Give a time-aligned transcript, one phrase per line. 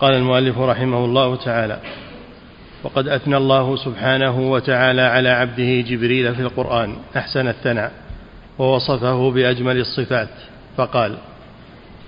[0.00, 1.80] قال المؤلف رحمه الله تعالى
[2.82, 7.92] وقد أثنى الله سبحانه وتعالى على عبده جبريل في القرآن أحسن الثناء
[8.58, 10.28] ووصفه بأجمل الصفات
[10.76, 11.16] فقال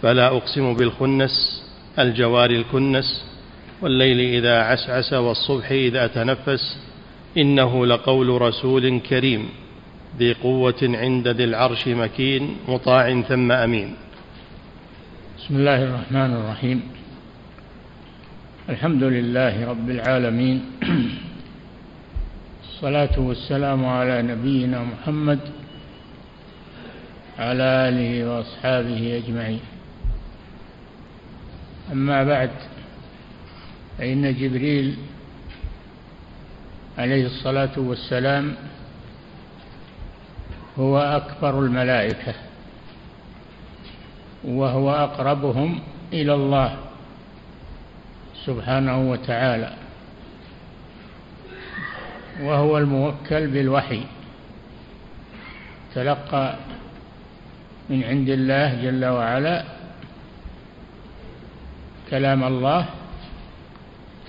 [0.02, 1.64] فلا أقسم بالخنس
[1.98, 3.24] الجوار الكنس
[3.82, 6.78] والليل إذا عسعس والصبح إذا تنفس
[7.38, 9.48] إنه لقول رسول كريم
[10.18, 13.96] ذي قوة عند ذي العرش مكين مطاع ثم أمين.
[15.38, 16.95] بسم الله الرحمن الرحيم.
[18.68, 20.64] الحمد لله رب العالمين.
[22.64, 25.38] الصلاة والسلام على نبينا محمد
[27.38, 29.60] على آله وأصحابه أجمعين.
[31.92, 32.50] أما بعد
[33.98, 34.96] فإن جبريل
[36.98, 38.54] عليه الصلاة والسلام
[40.78, 42.34] هو أكبر الملائكة
[44.44, 45.80] وهو أقربهم
[46.12, 46.85] إلى الله.
[48.46, 49.72] سبحانه وتعالى
[52.42, 54.02] وهو الموكل بالوحي
[55.94, 56.54] تلقى
[57.90, 59.64] من عند الله جل وعلا
[62.10, 62.86] كلام الله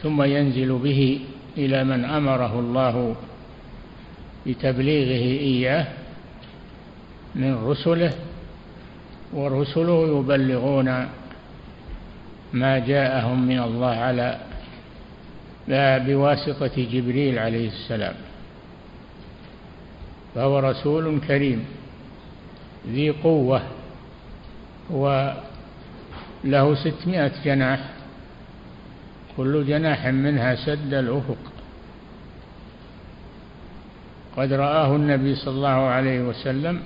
[0.04, 1.20] ثم ينزل به
[1.58, 3.16] إلى من أمره الله
[4.48, 5.88] بتبليغه إياه
[7.36, 8.14] من رسله
[9.34, 11.08] ورسله يبلغون
[12.54, 14.40] ما جاءهم من الله على
[16.08, 18.16] بواسطة جبريل عليه السلام.
[20.36, 21.66] فهو رسول كريم
[22.88, 23.62] ذي قوة
[24.90, 27.80] وله ستمائة جناح
[29.38, 31.38] كل جناح منها سد الأفق.
[34.38, 36.82] قد رآه النبي صلى الله عليه وسلم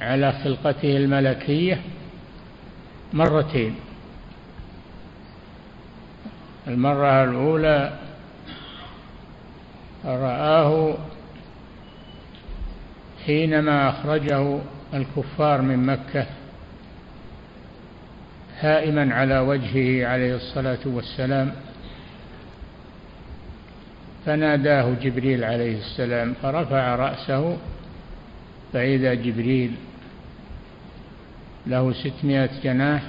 [0.00, 1.80] على خلقته الملكية
[3.12, 3.74] مرتين.
[6.68, 7.98] المرة الأولى
[10.04, 10.94] رآه
[13.26, 14.58] حينما أخرجه
[14.94, 16.26] الكفار من مكة
[18.60, 21.52] هائما على وجهه عليه الصلاة والسلام
[24.26, 27.56] فناداه جبريل عليه السلام فرفع رأسه
[28.72, 29.74] فإذا جبريل
[31.66, 33.02] له ستمائة جناح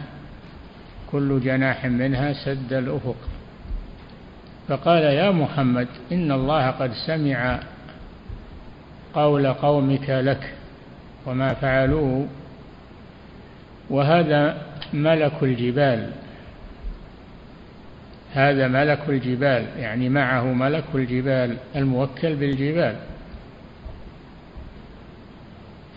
[1.12, 3.16] كل جناح منها سد الأفق.
[4.68, 7.60] فقال يا محمد إن الله قد سمع
[9.14, 10.54] قول قومك لك
[11.26, 12.28] وما فعلوه
[13.90, 14.62] وهذا
[14.94, 16.12] ملك الجبال.
[18.34, 22.96] هذا ملك الجبال يعني معه ملك الجبال الموكل بالجبال.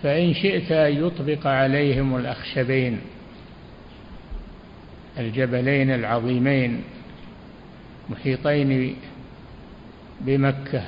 [0.02, 3.00] فإن شئت أن يطبق عليهم الأخشبين
[5.18, 6.82] الجبلين العظيمين.
[8.10, 8.96] محيطين
[10.20, 10.82] بمكة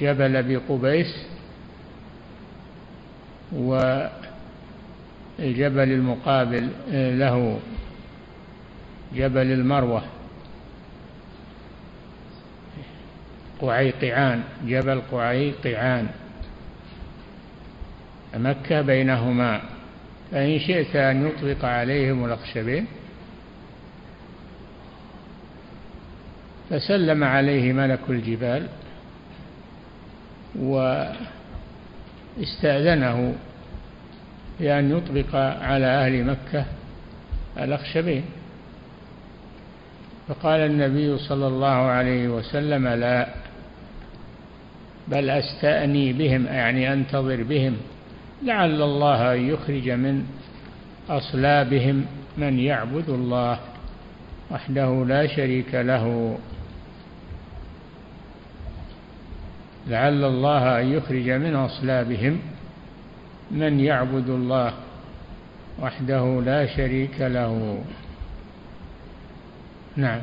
[0.00, 1.26] جبل أبي قبيس
[3.52, 3.92] والجبل
[5.92, 6.68] المقابل
[7.18, 7.60] له
[9.14, 10.02] جبل المروة
[13.60, 16.08] قعيقعان جبل قعيقعان.
[18.36, 19.62] مكة بينهما
[20.30, 22.86] فإن شئت أن يطلق عليهم الأخشبين
[26.72, 28.66] فسلم عليه ملك الجبال
[32.38, 33.34] واستأذنه
[34.60, 36.64] بأن يطبق على أهل مكة
[37.58, 38.24] الأخشبين.
[40.28, 43.28] فقال النبي صلى الله عليه وسلم لا
[45.08, 47.76] بل أستأني بهم يعني أنتظر بهم
[48.42, 50.24] لعل الله أن يخرج من
[51.10, 52.06] أصلابهم
[52.38, 53.58] من يعبد الله
[54.50, 56.38] وحده لا شريك له.
[59.88, 62.38] لعل الله أن يخرج من أصلابهم
[63.50, 64.72] من يعبد الله
[65.82, 67.78] وحده لا شريك له.
[69.96, 70.20] نعم.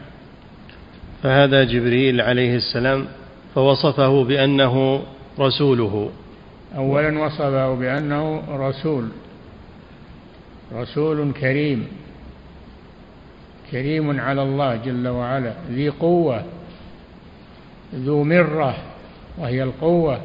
[1.23, 3.05] فهذا جبريل عليه السلام
[3.55, 5.03] فوصفه بأنه
[5.39, 6.09] رسوله.
[6.75, 9.09] أولا وصفه بأنه رسول.
[10.73, 11.87] رسول كريم.
[13.71, 16.43] كريم على الله جل وعلا ذي قوة
[17.95, 18.75] ذو مرة
[19.39, 20.21] وهي القوة.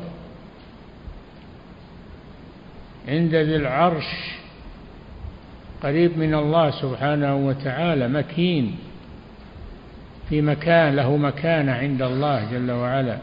[3.08, 4.34] عند ذي العرش
[5.82, 8.76] قريب من الله سبحانه وتعالى مكين.
[10.28, 13.18] في مكان له مكانة عند الله جل وعلا.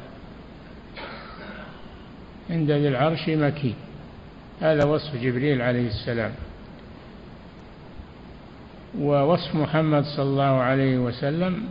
[2.49, 3.75] عند ذي العرش مكين.
[4.61, 6.31] هذا وصف جبريل عليه السلام.
[8.99, 11.63] ووصف محمد صلى الله عليه وسلم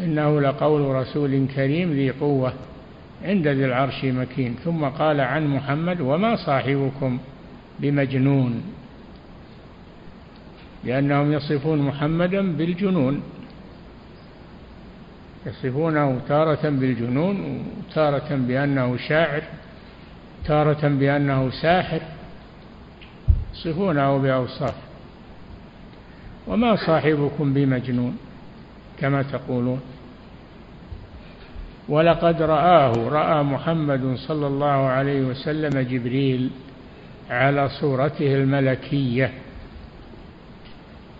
[0.00, 2.52] إنه لقول رسول كريم ذي قوة
[3.24, 4.56] عند ذي العرش مكين.
[4.64, 7.18] ثم قال عن محمد وما صاحبكم
[7.80, 8.62] بمجنون.
[10.84, 13.22] لأنهم يصفون محمدا بالجنون.
[15.46, 19.42] يصفونه تارة بالجنون وتارة بأنه شاعر
[20.46, 22.00] تارة بأنه ساحر.
[23.54, 24.74] يصفونه بأوصاف.
[26.46, 28.16] وما صاحبكم بمجنون.
[29.00, 29.80] كما تقولون.
[31.88, 36.50] ولقد رآه رأى محمد صلى الله عليه وسلم جبريل
[37.30, 39.30] على صورته الملكية.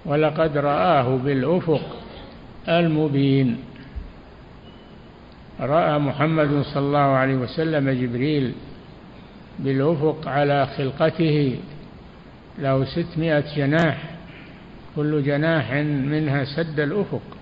[0.07, 1.97] ولقد رآه بالأفق
[2.69, 3.59] المبين.
[5.61, 8.53] رأى محمد صلى الله عليه وسلم جبريل
[9.59, 11.57] بالأفق على خلقته.
[12.59, 14.11] له ستمائة جناح
[14.97, 17.40] كل جناح منها سد الأفق.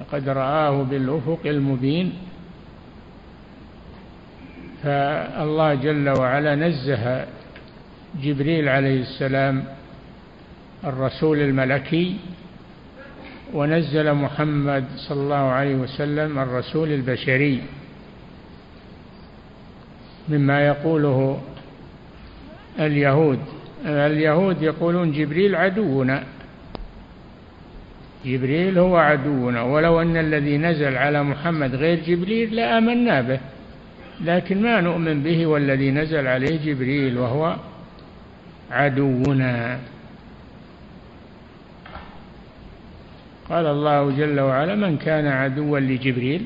[0.00, 2.12] لقد رآه بالأفق المبين.
[4.82, 7.26] فالله جل وعلا نزه
[8.22, 9.64] جبريل عليه السلام
[10.84, 12.16] الرسول الملكي
[13.54, 17.62] ونزل محمد صلى الله عليه وسلم الرسول البشري.
[20.28, 21.40] مما يقوله
[22.78, 23.38] اليهود
[23.86, 26.24] اليهود يقولون جبريل عدونا.
[28.24, 33.40] جبريل هو عدونا ولو أن الذي نزل على محمد غير جبريل لآمنا به.
[34.24, 37.56] لكن ما نؤمن به والذي نزل عليه جبريل وهو
[38.70, 39.78] عدونا.
[43.50, 46.42] قال الله جل وعلا من كان عدوا لجبريل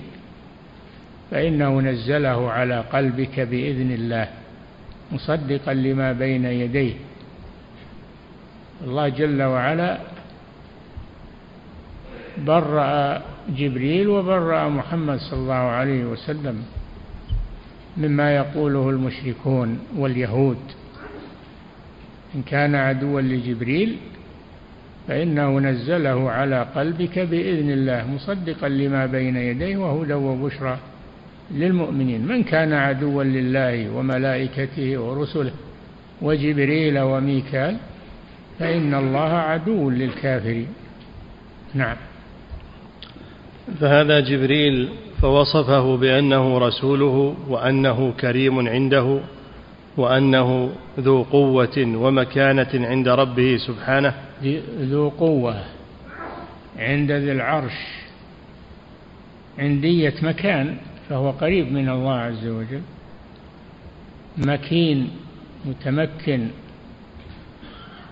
[1.30, 4.28] فإنه نزله على قلبك بإذن الله
[5.12, 6.94] مصدقا لما بين يديه.
[8.84, 9.98] الله جل وعلا
[12.46, 16.62] برأ جبريل وبرأ محمد صلى الله عليه وسلم
[17.96, 20.56] مما يقوله المشركون واليهود.
[22.34, 23.96] إن كان عدوا لجبريل
[25.08, 30.78] فإنه نزله على قلبك بإذن الله مصدقا لما بين يديه وهدى وبشرى
[31.50, 32.26] للمؤمنين.
[32.26, 35.52] من كان عدوا لله وملائكته ورسله
[36.22, 37.76] وجبريل وميكال
[38.58, 40.68] فإن الله عدو للكافرين.
[41.74, 41.96] نعم.
[43.80, 44.88] فهذا جبريل
[45.22, 49.20] فوصفه بأنه رسوله وأنه كريم عنده
[49.96, 50.70] وأنه
[51.00, 54.14] ذو قوة ومكانة عند ربه سبحانه.
[54.80, 55.64] ذو قوة
[56.78, 57.78] عند ذي العرش.
[59.58, 60.76] عندية مكان
[61.08, 62.82] فهو قريب من الله عز وجل.
[64.36, 65.10] مكين
[65.64, 66.48] متمكن.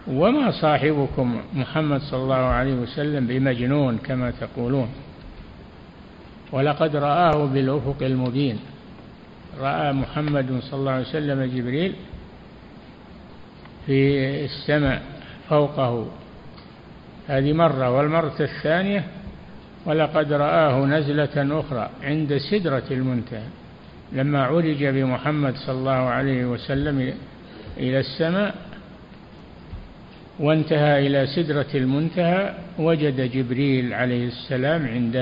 [0.06, 4.88] وما صاحبكم محمد صلى الله عليه وسلم بمجنون كما تقولون.
[6.52, 8.58] ولقد رآه بالأفق المبين.
[9.60, 11.92] رأى محمد صلى الله عليه وسلم جبريل
[13.86, 15.02] في السماء
[15.48, 16.06] فوقه.
[17.28, 19.04] هذه مرة والمرة الثانية
[19.86, 23.46] ولقد رآه نزلة أخرى عند سدرة المنتهى
[24.12, 27.14] لما عرج بمحمد صلى الله عليه وسلم
[27.76, 28.54] إلى السماء
[30.38, 35.16] وانتهى إلى سدرة المنتهى وجد جبريل عليه السلام عند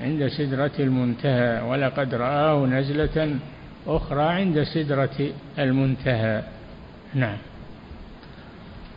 [0.00, 3.36] عند سدرة المنتهى ولقد رآه نزلة
[3.86, 6.42] أخرى عند سدرة المنتهى.
[7.14, 7.36] نعم.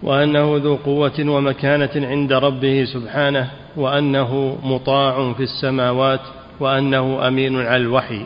[0.04, 6.22] وأنه ذو قوة ومكانة عند ربه سبحانه وأنه مطاع في السماوات
[6.60, 8.26] وأنه أمين على الوحي.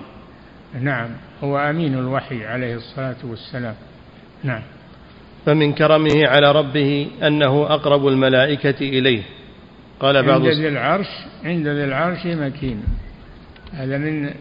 [0.82, 1.10] نعم
[1.44, 3.76] هو أمين الوحي عليه الصلاة والسلام.
[4.44, 4.62] نعم.
[5.46, 9.24] فمن كرمه على ربه أنه أقرب الملائكة إليه.
[10.00, 11.08] قال بعض عند ذي العرش
[11.46, 12.84] عند ذي العرش مكين.
[13.74, 14.34] هذا من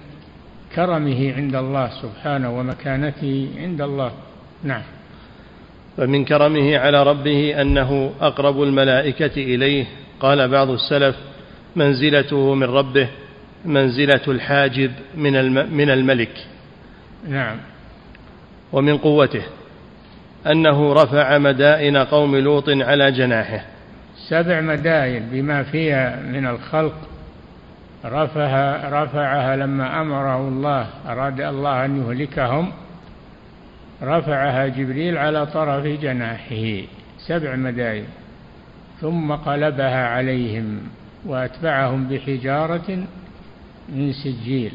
[0.74, 4.12] كرمه عند الله سبحانه ومكانته عند الله.
[4.64, 4.82] نعم.
[5.96, 9.84] فمن كرمه على ربه أنه أقرب الملائكة إليه.
[10.20, 11.16] قال بعض السلف
[11.76, 13.08] منزلته من ربه
[13.64, 15.32] منزلة الحاجب من
[15.76, 16.46] من الملك.
[17.28, 17.56] نعم.
[18.72, 19.42] ومن قوته
[20.46, 23.75] أنه رفع مدائن قوم لوط على جناحه.
[24.28, 26.94] سبع مدائن بما فيها من الخلق.
[28.04, 32.72] رفعها رفعها لما أمره الله أراد الله أن يهلكهم.
[34.02, 36.82] رفعها جبريل على طرف جناحه.
[37.18, 38.04] سبع مدائن
[39.00, 40.80] ثم قلبها عليهم
[41.24, 43.06] وأتبعهم بحجارة
[43.88, 44.72] من سجيل.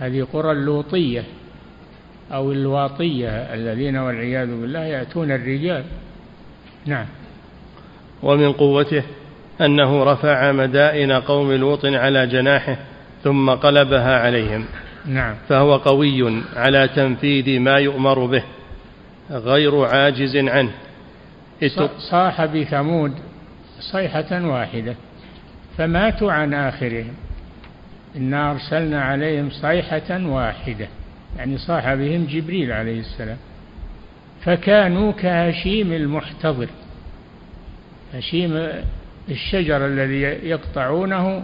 [0.00, 1.24] هذه قرى اللوطية
[2.32, 5.84] أو الواطية الذين والعياذ بالله يأتون الرجال.
[6.86, 7.06] نعم.
[8.24, 9.02] ومن قوته
[9.60, 12.76] أنه رفع مدائن قوم لوط على جناحه
[13.24, 14.64] ثم قلبها عليهم.
[15.06, 15.34] نعم.
[15.48, 18.42] فهو قوي على تنفيذ ما يؤمر به
[19.30, 20.70] غير عاجز عنه.
[22.10, 23.12] صاح بثمود
[23.80, 24.94] صيحة واحدة.
[25.78, 27.14] فماتوا عن آخرهم.
[28.16, 30.88] إنا أرسلنا عليهم صيحة واحدة.
[31.38, 33.36] يعني صاح بهم جبريل عليه السلام.
[34.44, 36.68] فكانوا كهشيم المحتضر.
[38.14, 38.68] هشيم
[39.28, 41.42] الشجر الذي يقطعونه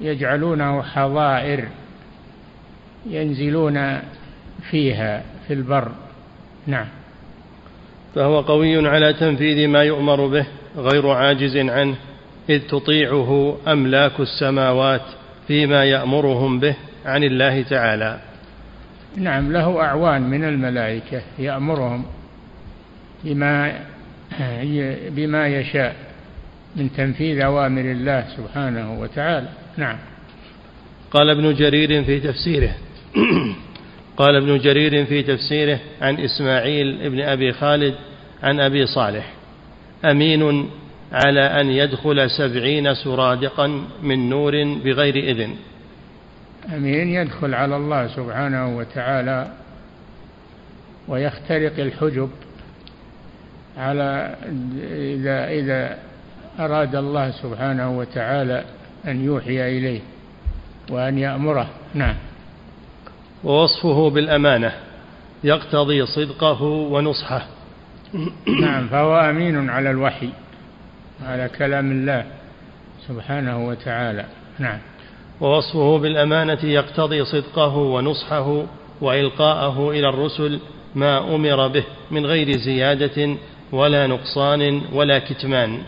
[0.00, 1.68] يجعلونه حظائر
[3.06, 4.00] ينزلون
[4.70, 5.88] فيها في البر.
[6.66, 6.86] نعم.
[8.14, 10.46] فهو قوي على تنفيذ ما يؤمر به
[10.76, 11.94] غير عاجز عنه
[12.50, 15.02] إذ تطيعه أملاك السماوات
[15.46, 18.20] فيما يأمرهم به عن الله تعالى.
[19.16, 22.04] نعم له أعوان من الملائكة يأمرهم
[23.24, 23.80] بما
[25.10, 25.96] بما يشاء
[26.76, 29.48] من تنفيذ أوامر الله سبحانه وتعالى.
[29.76, 29.96] نعم.
[31.10, 32.74] قال ابن جرير في تفسيره.
[34.18, 37.94] قال ابن جرير في تفسيره عن إسماعيل بن أبي خالد
[38.42, 39.32] عن أبي صالح.
[40.04, 40.70] أمين
[41.12, 45.56] على أن يدخل سبعين سرادقا من نور بغير إذن.
[46.74, 49.52] أمين يدخل على الله سبحانه وتعالى
[51.08, 52.30] ويخترق الحجب
[53.76, 54.36] على
[54.90, 55.98] إذا إذا
[56.60, 58.64] أراد الله سبحانه وتعالى
[59.06, 60.00] أن يوحي إليه
[60.90, 61.68] وأن يأمره.
[61.94, 62.14] نعم.
[63.44, 64.72] ووصفه بالأمانة
[65.44, 67.46] يقتضي صدقه ونصحه.
[68.62, 70.28] نعم فهو أمين على الوحي
[71.26, 72.24] على كلام الله
[73.08, 74.24] سبحانه وتعالى.
[74.58, 74.78] نعم.
[75.40, 78.62] ووصفه بالأمانة يقتضي صدقه ونصحه
[79.00, 80.60] وإلقاءه إلى الرسل
[80.94, 83.36] ما أمر به من غير زيادة
[83.72, 85.78] ولا نقصان ولا كتمان.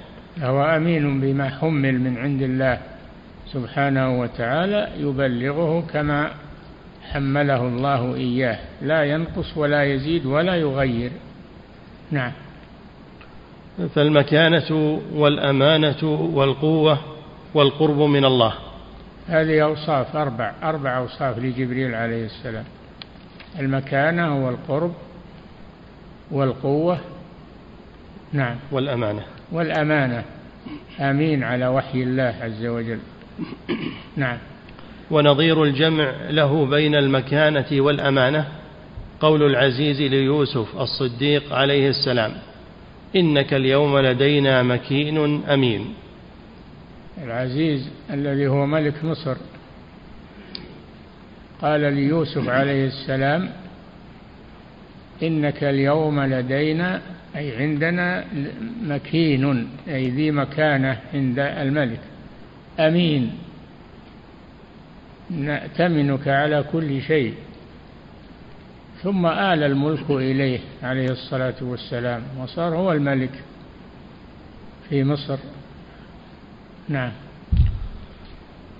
[0.43, 2.79] هو أمين بما حمل من عند الله
[3.53, 6.31] سبحانه وتعالى يبلغه كما
[7.13, 8.59] حمله الله إياه.
[8.83, 11.11] لا ينقص ولا يزيد ولا يغير.
[12.11, 12.33] نعم.
[13.95, 16.99] فالمكانة والأمانة والقوة
[17.55, 18.55] والقرب من الله.
[19.29, 22.65] هذه أوصاف أربع أربع أوصاف لجبريل عليه السلام.
[23.59, 24.93] المكانة والقرب
[26.31, 26.99] والقوة
[28.33, 28.57] نعم.
[28.73, 29.23] والأمانة.
[29.53, 30.25] والأمانة.
[31.01, 32.99] أمين على وحي الله عز وجل.
[34.17, 34.39] نعم.
[35.11, 38.49] ونظير الجمع له بين المكانة والأمانة.
[39.21, 42.33] قول العزيز ليوسف الصديق عليه السلام
[43.17, 45.95] إنك اليوم لدينا مكين أمين.
[47.25, 49.37] العزيز الذي هو ملك مصر.
[51.63, 53.51] قال ليوسف عليه السلام
[55.23, 57.03] إنك اليوم لدينا
[57.39, 58.25] أي عندنا
[58.83, 62.01] مكين أي ذي مكانة عند الملك.
[62.81, 63.33] أمين.
[65.31, 67.35] نأتمنك على كل شيء.
[69.03, 73.43] ثم آل الملك إليه عليه الصلاة والسلام وصار هو الملك
[74.89, 75.39] في مصر.
[76.89, 77.13] نعم.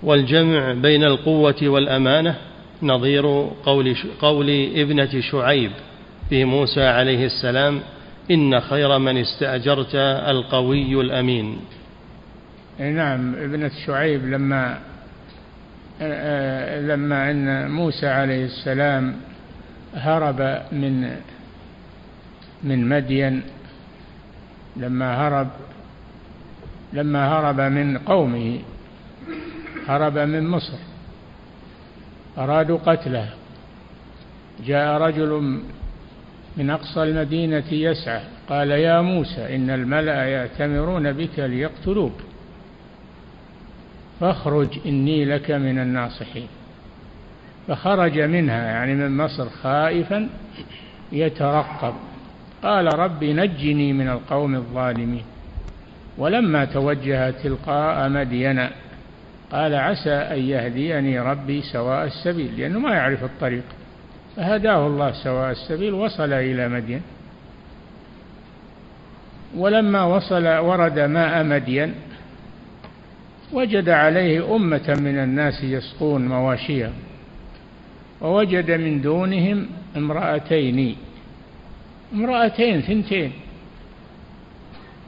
[0.03, 2.35] والجمع بين القوة والأمانة
[2.83, 3.25] نظير
[3.65, 5.71] قول, قول ابنة شعيب
[6.29, 7.81] في موسى عليه السلام
[8.31, 11.59] إن خير من استأجرت القوي الأمين.
[12.79, 14.79] نعم ابنة شعيب لما
[16.81, 19.15] لما أن موسى عليه السلام
[19.95, 21.15] هرب من
[22.63, 23.41] من مدين
[24.77, 25.47] لما هرب
[26.93, 28.59] لما هرب من قومه
[29.87, 30.77] هرب من مصر
[32.37, 33.29] أرادوا قتله
[34.65, 35.61] جاء رجل
[36.57, 38.21] من أقصى المدينة يسعى.
[38.49, 42.13] قال يا موسى إن الملأ يأتمرون بك ليقتلوك.
[44.19, 46.47] فاخرج إني لك من الناصحين.
[47.67, 50.29] فخرج منها يعني من مصر خائفا
[51.11, 51.93] يترقب.
[52.63, 55.23] قال رب نجني من القوم الظالمين.
[56.17, 58.67] ولما توجه تلقاء مدين
[59.51, 63.63] قال عسى أن يهديني ربي سواء السبيل لأنه ما يعرف الطريق.
[64.35, 67.01] فهداه الله سواء السبيل وصل إلى مدين.
[69.55, 71.93] ولما وصل ورد ماء مدين
[73.53, 76.93] وجد عليه أمة من الناس يسقون مواشيهم
[78.21, 79.67] ووجد من دونهم
[79.97, 80.95] امرأتين
[82.13, 83.31] امرأتين ثنتين.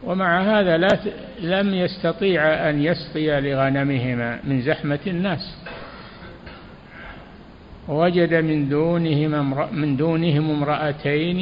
[0.03, 0.99] ومع هذا لا
[1.39, 5.55] لم يستطيع أن يسقي لغنمهما من زحمة الناس.
[7.91, 9.33] ووجد من دونهم
[9.75, 11.39] من دونهم امرأتين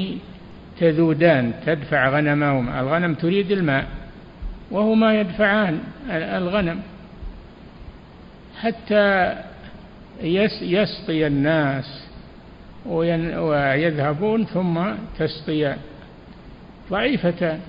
[0.79, 3.85] تذودان تدفع غنمهما الغنم تريد الماء
[4.71, 5.79] وهما يدفعان
[6.09, 6.79] الغنم.
[8.61, 9.35] حتى
[10.61, 11.87] يسقي الناس
[12.85, 14.75] ويذهبون ثم
[15.19, 15.77] تسقيان.
[16.89, 17.59] ضعيفتان.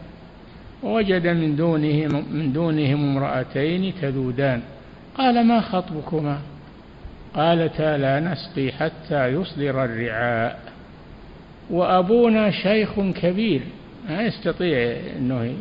[0.83, 4.61] ووجد من دونهم من دونهم امرأتين تذودان.
[5.19, 6.39] قال ما خطبكما؟
[7.35, 10.61] قالتا لا نسقي حتى يصدر الرعاء.
[11.71, 13.61] وأبونا شيخ كبير
[14.09, 15.55] ما يستطيع أنه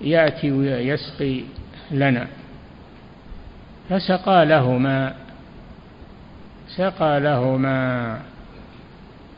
[0.00, 1.40] يأتي ويسقي
[1.90, 2.26] لنا.
[3.90, 5.14] فسقى لهما
[6.68, 8.20] سقى لهما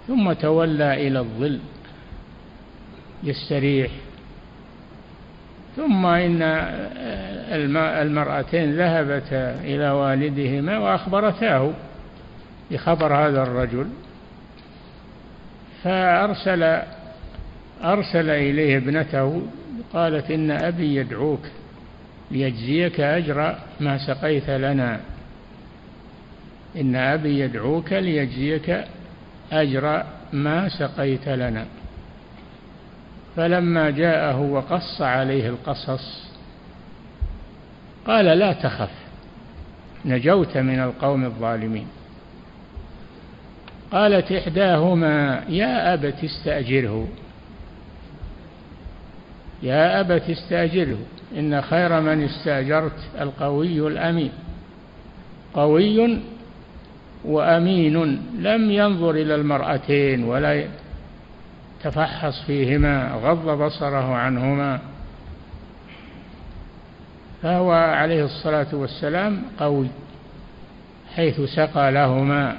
[0.06, 1.58] ثم تولى إلى الظل
[3.24, 3.90] يستريح
[5.78, 6.42] ثم إن
[8.02, 11.70] المرأتين ذهبتا إلى والدهما وأخبرتاه
[12.70, 13.86] بخبر هذا الرجل
[15.84, 16.78] فأرسل
[17.84, 19.42] أرسل إليه ابنته
[19.92, 21.40] قالت إن أبي يدعوك
[22.30, 25.00] ليجزيك أجر ما سقيت لنا.
[26.76, 28.84] إن أبي يدعوك ليجزيك
[29.52, 31.66] أجر ما سقيت لنا.
[33.36, 36.28] فلما جاءه وقص عليه القصص
[38.06, 38.90] قال لا تخف
[40.04, 41.86] نجوت من القوم الظالمين.
[43.92, 47.08] قالت إحداهما يا أبت استأجره.
[49.62, 50.98] يا أبت استأجره
[51.38, 54.32] إن خير من استأجرت القوي الأمين.
[55.54, 56.18] قوي
[57.24, 60.64] وأمين لم ينظر إلى المرأتين ولا
[61.84, 64.80] تفحص فيهما غض بصره عنهما.
[67.42, 69.88] فهو عليه الصلاة والسلام قوي
[71.16, 72.56] حيث سقى لهما.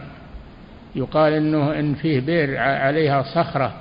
[0.95, 3.73] يقال إنه إن فيه بئر عليها صخرة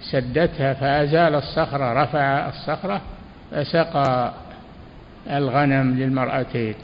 [0.00, 3.00] سدتها فأزال الصخرة رفع الصخرة
[3.50, 4.32] فسقى
[5.30, 6.74] الغنم للمرأتين.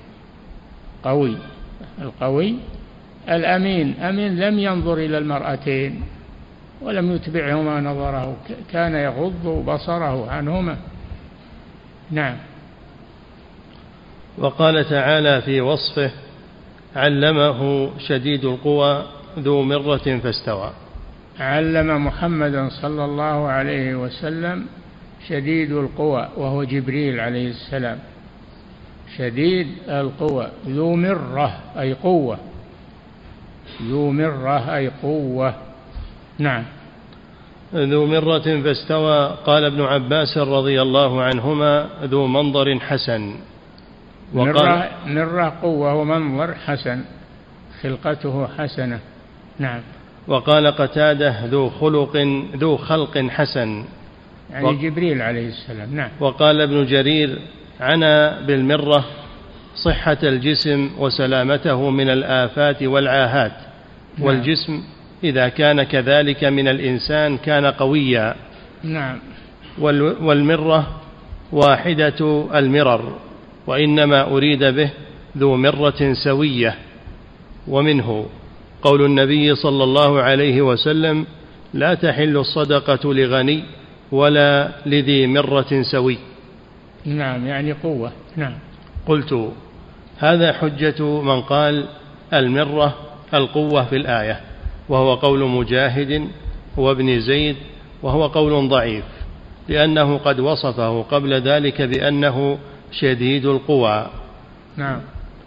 [1.05, 1.37] قوي
[2.03, 2.55] القوي.
[3.29, 6.03] الأمين أمين لم ينظر إلى المرأتين.
[6.81, 8.37] ولم يتبعهما نظره.
[8.73, 10.77] كان يغض بصره عنهما.
[12.11, 12.37] نعم.
[14.39, 16.11] وقال تعالى في وصفه
[16.97, 19.03] علمه شديد القوى
[19.39, 20.73] ذو مرة فاستوى.
[21.41, 24.67] علم محمدا صلى الله عليه وسلم
[25.29, 27.99] شديد القوى وهو جبريل عليه السلام.
[29.17, 32.39] شديد القوى ذو مرة أي قوة.
[33.83, 35.68] ذو مرة أي قوة.
[36.39, 36.65] نعم.
[37.75, 43.35] ذو مرة فاستوى قال ابن عباس رضي الله عنهما ذو منظر حسن.
[44.35, 47.05] مرة, مرة قوة ومنظر حسن
[47.83, 48.99] خلقته حسنة.
[49.59, 49.81] نعم.
[50.29, 52.17] وقال قتادة ذو خلق
[52.57, 53.85] ذو خلق حسن.
[54.51, 54.73] يعني و...
[54.73, 56.11] جبريل عليه السلام نعم.
[56.21, 57.39] وقال ابن جرير
[57.81, 59.05] عنا بالمرة
[59.75, 63.53] صحة الجسم وسلامته من الآفات والعاهات.
[64.19, 64.27] نعم.
[64.27, 64.83] والجسم
[65.25, 68.35] إذا كان كذلك من الإنسان كان قويا.
[68.85, 69.19] نعم.
[70.21, 70.87] والمرة
[71.53, 73.19] واحدة المرر
[73.67, 74.91] وإنما أريد به
[75.39, 76.75] ذو مرة سوية
[77.69, 78.27] ومنه.
[78.83, 81.27] قول النبي صلى الله عليه وسلم
[81.75, 83.65] لا تحل الصدقة لغني
[84.13, 86.19] ولا لذي مرة سوي.
[87.05, 88.13] نعم يعني قوة.
[88.37, 88.55] نعم.
[89.07, 89.53] قلت
[90.19, 91.85] هذا حجة من قال
[92.33, 92.95] المرة
[93.35, 94.41] القوة في الآية.
[94.89, 96.29] وهو قول مجاهد
[96.77, 97.57] وابن زيد
[98.03, 99.05] وهو قول ضعيف
[99.69, 102.59] لأنه قد وصفه قبل ذلك بأنه
[102.93, 104.07] شديد القوى.
[104.77, 105.01] نعم.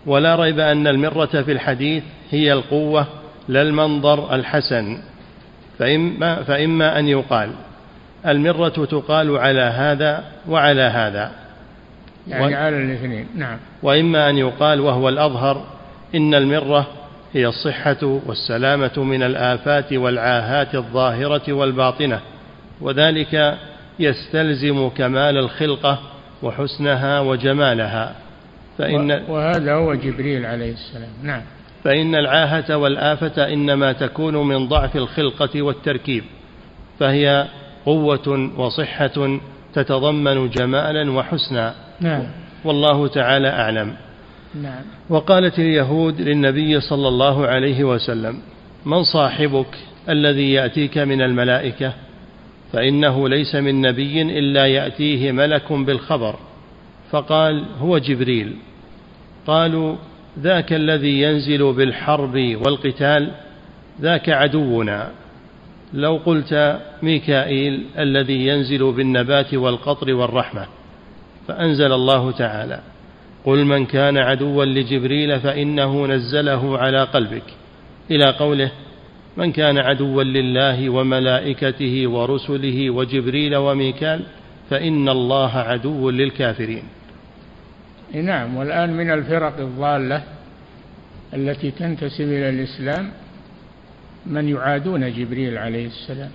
[0.06, 3.08] ولا ريب أن المرة في الحديث هي القوة
[3.48, 4.98] لا المنظر الحسن.
[5.80, 7.52] فإما, فإما أن يقال
[8.26, 11.32] المرة تقال على هذا وعلى هذا.
[12.28, 12.58] يعني و...
[12.58, 13.28] على الاثنين.
[13.36, 13.58] نعم.
[13.84, 15.66] وإما أن يقال وهو الأظهر
[16.16, 16.88] إن المرة
[17.34, 22.20] هي الصحة والسلامة من الآفات والعاهات الظاهرة والباطنة
[22.82, 23.58] وذلك
[24.00, 26.00] يستلزم كمال الخلقة
[26.44, 28.16] وحسنها وجمالها.
[28.78, 31.10] فإن وهذا هو جبريل عليه السلام.
[31.24, 31.42] نعم.
[31.84, 36.24] فإن العاهة والآفة إنما تكون من ضعف الخلقة والتركيب
[37.00, 37.48] فهي
[37.86, 39.40] قوة وصحة
[39.74, 41.74] تتضمن جمالا وحسنا.
[42.00, 42.24] نعم.
[42.64, 43.94] والله تعالى أعلم.
[44.56, 44.84] نعم.
[45.10, 48.40] وقالت اليهود للنبي صلى الله عليه وسلم
[48.86, 49.78] من صاحبك
[50.10, 51.94] الذي يأتيك من الملائكة؟
[52.74, 56.36] فإنه ليس من نبي إلا يأتيه ملك بالخبر.
[57.12, 58.56] فقال هو جبريل.
[59.48, 59.96] قالوا
[60.40, 63.32] ذاك الذي ينزل بالحرب والقتال
[64.02, 65.12] ذاك عدونا.
[65.94, 70.66] لو قلت ميكائيل الذي ينزل بالنبات والقطر والرحمة.
[71.48, 72.80] فأنزل الله تعالى.
[73.46, 77.44] قل من كان عدوا لجبريل فإنه نزله على قلبك.
[78.12, 78.72] إلى قوله
[79.38, 84.22] من كان عدوا لله وملائكته ورسله وجبريل وميكال
[84.70, 86.84] فإن الله عدو للكافرين.
[88.14, 90.24] نعم والآن من الفرق الضالة
[91.34, 93.12] التي تنتسب إلى الإسلام
[94.26, 96.32] من يعادون جبريل عليه السلام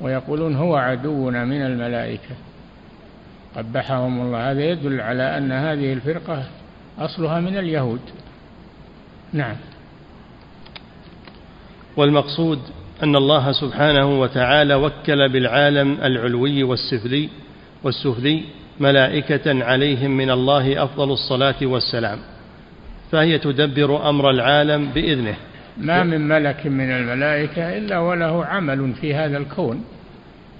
[0.00, 2.47] ويقولون هو عدونا من الملائكة.
[3.56, 4.50] قبحهم الله.
[4.50, 6.44] هذا يدل على أن هذه الفرقة
[6.98, 8.00] أصلها من اليهود.
[9.32, 9.56] نعم.
[11.96, 12.58] والمقصود
[13.02, 17.28] أن الله سبحانه وتعالى وكل بالعالم العلوي والسفلي
[17.84, 18.42] والسفلي
[18.80, 22.18] ملائكة عليهم من الله أفضل الصلاة والسلام
[23.12, 25.34] فهي تدبر أمر العالم بإذنه.
[25.76, 29.84] ما من ملك من الملائكة إلا وله عمل في هذا الكون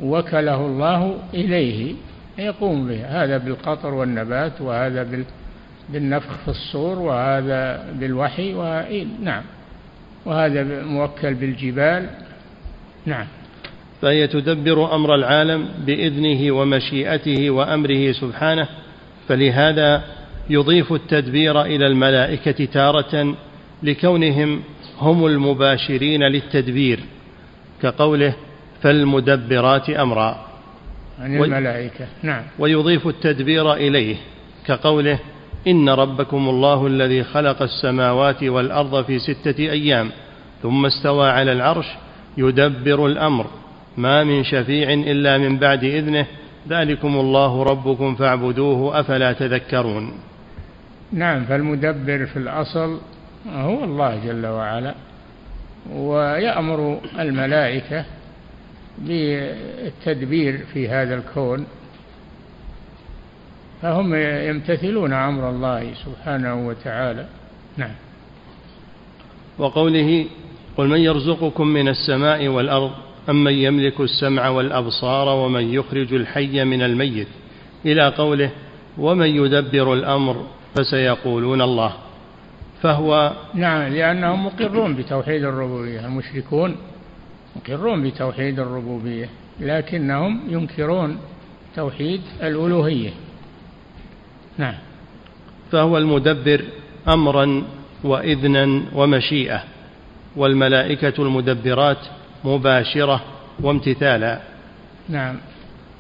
[0.03, 1.95] وكله الله إليه.
[2.39, 3.05] يقوم به.
[3.05, 5.25] هذا بالقطر والنبات وهذا
[5.89, 8.55] بالنفخ في الصور وهذا بالوحي
[9.23, 9.43] نعم.
[10.25, 12.11] وهذا موكل بالجبال.
[13.07, 13.27] نعم.
[14.03, 18.69] فهي تدبر أمر العالم بإذنه ومشيئته وأمره سبحانه
[19.29, 20.03] فلهذا
[20.51, 23.35] يضيف التدبير إلى الملائكة تارة
[23.83, 24.63] لكونهم
[24.99, 27.01] هم المباشرين للتدبير
[27.83, 28.35] كقوله
[28.83, 30.48] فالمدبرات أمرا.
[31.21, 32.07] عن الملائكة.
[32.23, 32.43] نعم.
[32.59, 34.17] ويضيف التدبير إليه
[34.67, 35.19] كقوله
[35.67, 40.11] إن ربكم الله الذي خلق السماوات والأرض في ستة أيام
[40.63, 41.87] ثم استوى على العرش
[42.37, 43.47] يدبر الأمر.
[43.97, 46.27] ما من شفيع إلا من بعد إذنه.
[46.69, 50.13] ذلكم الله ربكم فاعبدوه أفلا تذكرون.
[51.13, 53.01] نعم فالمدبر في الأصل
[53.53, 54.95] هو الله جل وعلا
[55.93, 58.05] ويأمر الملائكة
[59.01, 61.67] بالتدبير في هذا الكون
[63.83, 64.15] فهم
[64.49, 67.27] يمتثلون أمر الله سبحانه وتعالى.
[67.77, 67.95] نعم.
[69.59, 70.27] وقوله
[70.77, 72.91] قل من يرزقكم من السماء والأرض
[73.29, 77.29] امن يملك السمع والأبصار ومن يخرج الحي من الميت؟
[77.87, 78.51] إلى قوله
[78.99, 81.93] ومن يدبر الأمر فسيقولون الله.
[82.83, 86.77] فهو نعم لأنهم مقرون بتوحيد الربوبية المشركون
[87.59, 89.29] مقرون بتوحيد الربوبية
[89.61, 91.19] لكنهم ينكرون
[91.77, 93.11] توحيد الألوهية.
[94.59, 94.75] نعم.
[95.73, 96.65] فهو المدبر
[97.09, 97.63] امرا
[98.05, 99.63] واذنا ومشيئة
[100.37, 101.99] والملائكة المدبرات
[102.45, 103.21] مباشرة
[103.61, 104.41] وامتثالا.
[105.09, 105.37] نعم.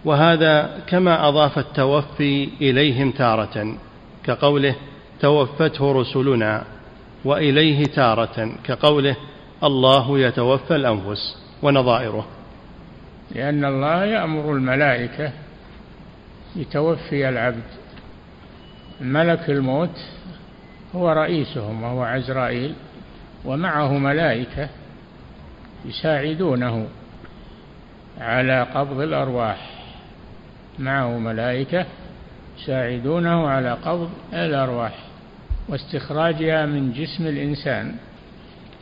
[0.04, 3.74] وهذا كما أضاف التوفي إليهم تارة
[4.24, 4.74] كقوله
[5.20, 6.64] توفته رسلنا
[7.24, 9.16] وإليه تارة كقوله
[9.64, 11.47] الله يتوفى الأنفس.
[11.62, 12.26] ونظائره.
[13.34, 15.32] لأن الله يأمر الملائكة
[16.56, 17.62] بتوفي العبد.
[19.00, 20.00] ملك الموت
[20.94, 22.74] هو رئيسهم وهو عزرائيل
[23.44, 24.68] ومعه ملائكة
[25.84, 26.88] يساعدونه
[28.20, 29.70] على قبض الأرواح.
[30.78, 31.86] معه ملائكة
[32.58, 34.94] يساعدونه على قبض الأرواح
[35.68, 37.96] واستخراجها من جسم الإنسان.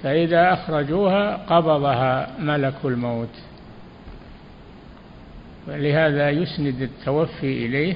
[0.03, 3.35] فإذا أخرجوها قبضها ملك الموت.
[5.69, 7.95] ولهذا يسند التوفي إليه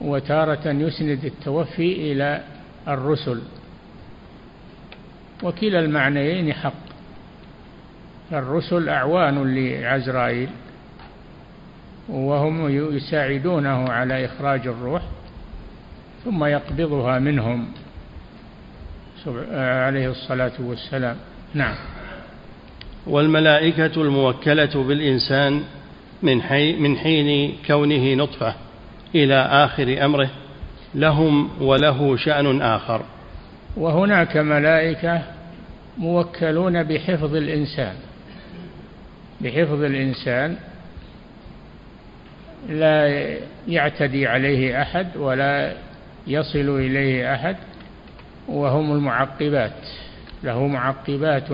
[0.00, 2.42] وتارة يسند التوفي إلى
[2.88, 3.42] الرسل.
[5.42, 6.72] وكلا المعنيين حق
[8.32, 10.48] الرسل أعوان لعزرائيل
[12.08, 15.02] وهم يساعدونه على إخراج الروح
[16.24, 17.68] ثم يقبضها منهم.
[19.52, 21.16] عليه الصلاة والسلام.
[21.54, 21.74] نعم.
[23.06, 25.62] والملائكة الموكلة بالإنسان
[26.22, 28.54] من, حي من حين كونه نطفة
[29.14, 30.30] إلى آخر أمره
[30.94, 33.02] لهم وله شأن آخر.
[33.76, 35.22] وهناك ملائكة
[35.98, 37.94] موكلون بحفظ الإنسان.
[39.40, 40.56] بحفظ الإنسان
[42.68, 43.34] لا
[43.68, 45.72] يعتدي عليه أحد ولا
[46.26, 47.56] يصل إليه أحد.
[48.48, 49.72] وهم المعقبات.
[50.44, 51.50] له معقبات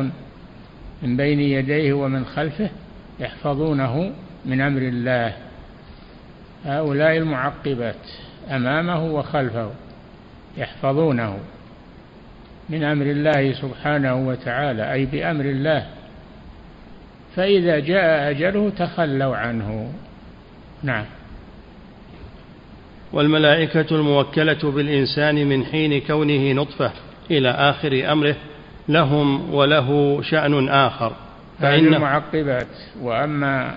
[1.03, 2.71] من بين يديه ومن خلفه
[3.21, 4.13] يحفظونه
[4.45, 5.33] من أمر الله.
[6.65, 8.07] هؤلاء المعقبات
[8.51, 9.71] أمامه وخلفه
[10.57, 11.39] يحفظونه
[12.69, 15.87] من أمر الله سبحانه وتعالى أي بأمر الله.
[17.37, 19.93] فإذا جاء أجله تخلوا عنه.
[20.83, 21.05] نعم.
[23.15, 26.93] والملائكة الموكلة بالإنسان من حين كونه نطفة
[27.31, 28.37] إلى آخر أمره
[28.89, 31.13] لهم وله شأن آخر.
[31.61, 32.67] هذه المعقبات.
[33.03, 33.75] وأما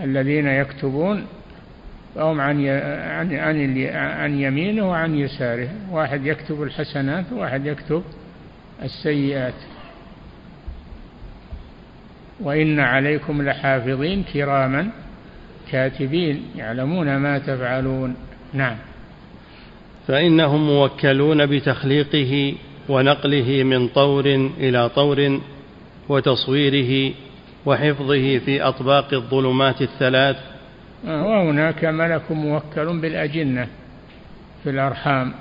[0.00, 1.26] الذين يكتبون
[2.14, 5.68] فهم عن عن عن عن يمينه وعن يساره.
[5.90, 8.02] واحد يكتب الحسنات وواحد يكتب
[8.82, 9.54] السيئات.
[12.40, 14.88] وإن عليكم لحافظين كراما
[15.70, 18.16] كاتبين يعلمون ما تفعلون.
[18.54, 18.76] نعم.
[20.08, 22.54] فإنهم موكلون بتخليقه
[22.88, 25.40] ونقله من طور إلى طور
[26.08, 27.14] وتصويره
[27.66, 30.36] وحفظه في أطباق الظلمات الثلاث.
[31.04, 33.68] وهناك ملك موكل بالأجنة
[34.64, 35.34] في الأرحام.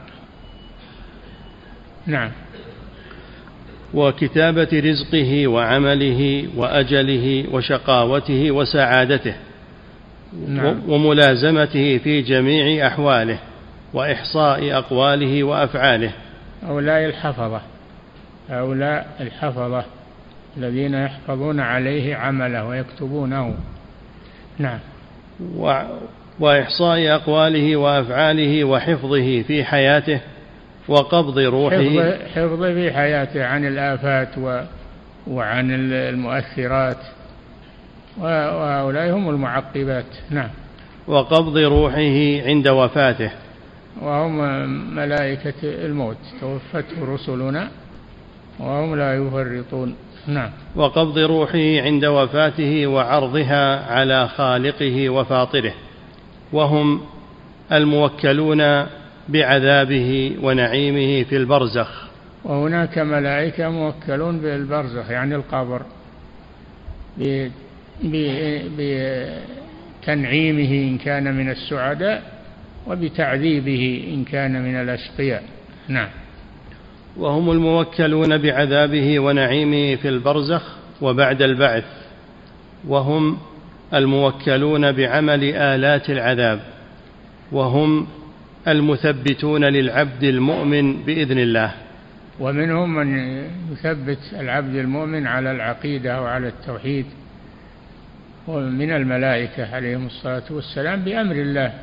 [2.08, 2.32] نعم.
[3.94, 9.36] وكتابة رزقه وعمله وأجله وشقاوته وسعادته.
[10.48, 10.90] نعم.
[10.90, 13.40] وملازمته في جميع أحواله
[13.94, 16.12] وإحصاء أقواله وأفعاله.
[16.64, 17.62] هؤلاء الحفظة
[18.50, 19.84] هؤلاء الحفظة
[20.58, 23.56] الذين يحفظون عليه عمله ويكتبونه.
[24.60, 24.80] نعم.
[25.58, 25.82] و
[26.40, 30.20] وإحصاء أقواله وأفعاله وحفظه في حياته
[30.88, 31.78] وقبض روحه.
[31.78, 34.62] حفظ, حفظ في حياته عن الآفات و
[35.28, 36.98] وعن المؤثرات.
[38.20, 40.06] وهؤلاء هم المعقبات.
[40.30, 40.50] نعم.
[41.08, 43.32] وقبض روحه عند وفاته.
[44.02, 44.38] وهم
[44.96, 46.18] ملائكة الموت.
[46.42, 47.70] توفته رسلنا
[48.60, 49.96] وهم لا يفرطون.
[50.28, 50.50] نعم.
[50.76, 55.74] وقبض روحه عند وفاته وعرضها على خالقه وفاطره.
[56.54, 57.02] وهم
[57.72, 58.86] الموكلون
[59.30, 62.04] بعذابه ونعيمه في البرزخ.
[62.44, 65.82] وهناك ملائكة موكلون بالبرزخ يعني القبر.
[70.02, 72.24] بتنعيمه إن كان من السعداء
[72.88, 75.44] وبتعذيبه إن كان من الأشقياء.
[75.88, 76.10] نعم.
[77.18, 81.86] وهم الموكلون بعذابه ونعيمه في البرزخ وبعد البعث
[82.88, 83.38] وهم
[83.94, 86.60] الموكلون بعمل آلات العذاب
[87.52, 88.08] وهم
[88.68, 91.72] المثبتون للعبد المؤمن بإذن الله.
[92.40, 93.38] ومنهم من
[93.72, 97.06] يثبت العبد المؤمن على العقيدة وعلى التوحيد
[98.48, 101.74] ومن الملائكة عليهم الصلاة والسلام بأمر الله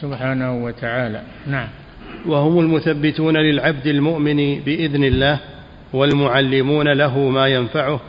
[0.00, 1.22] سبحانه وتعالى.
[1.46, 1.68] نعم.
[2.26, 5.38] وهم المثبتون للعبد المؤمن بإذن الله
[5.92, 8.00] والمعلمون له ما ينفعه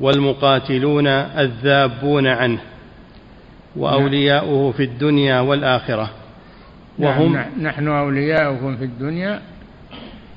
[0.00, 2.58] والمقاتلون الذابون عنه
[3.76, 6.10] وأولياؤه في الدنيا والآخرة.
[6.98, 7.50] وهم نعم.
[7.62, 9.40] نحن أولياؤكم في الدنيا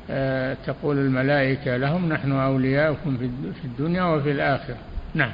[0.09, 3.17] آه تقول الملائكة لهم نحن أولياؤكم
[3.61, 4.77] في الدنيا وفي الآخرة.
[5.13, 5.31] نعم.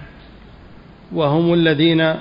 [1.13, 2.15] وهم الذين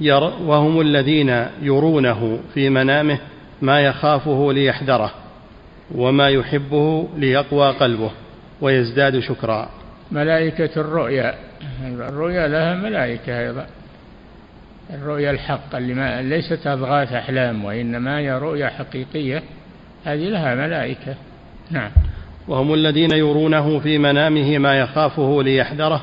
[0.00, 3.18] ير وهم الذين يرونه في منامه
[3.62, 5.10] ما يخافه ليحذره
[5.94, 8.10] وما يحبه ليقوى قلبه
[8.60, 9.68] ويزداد شكرا.
[10.12, 11.34] ملائكة الرؤيا
[11.86, 13.66] الرؤيا لها ملائكة أيضا.
[14.94, 19.42] الرؤيا الحق اللي ما ليست أضغاث أحلام وإنما هي رؤيا حقيقية
[20.04, 21.14] هذه لها ملائكة.
[21.70, 21.90] نعم.
[22.48, 26.02] وهم الذين يرونه في منامه ما يخافه ليحذره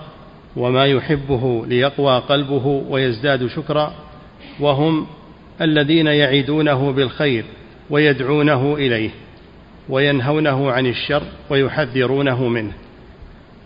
[0.56, 3.94] وما يحبه ليقوى قلبه ويزداد شكرا
[4.60, 5.08] وهم
[5.62, 7.46] الذين يعدونه بالخير
[7.90, 9.10] ويدعونه إليه
[9.90, 12.72] وينهونه عن الشر ويحذرونه منه.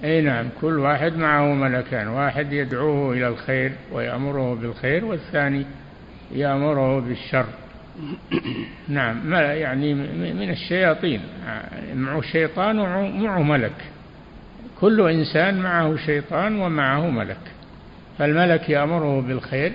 [0.03, 5.65] أي نعم كل واحد معه ملكان واحد يدعوه إلى الخير ويأمره بالخير والثاني
[6.31, 7.45] يأمره بالشر.
[8.87, 9.93] نعم يعني
[10.33, 11.21] من الشياطين
[11.95, 13.75] معه شيطان ومعه ملك.
[14.81, 17.37] كل إنسان معه شيطان ومعه ملك
[18.17, 19.71] فالملك يأمره بالخير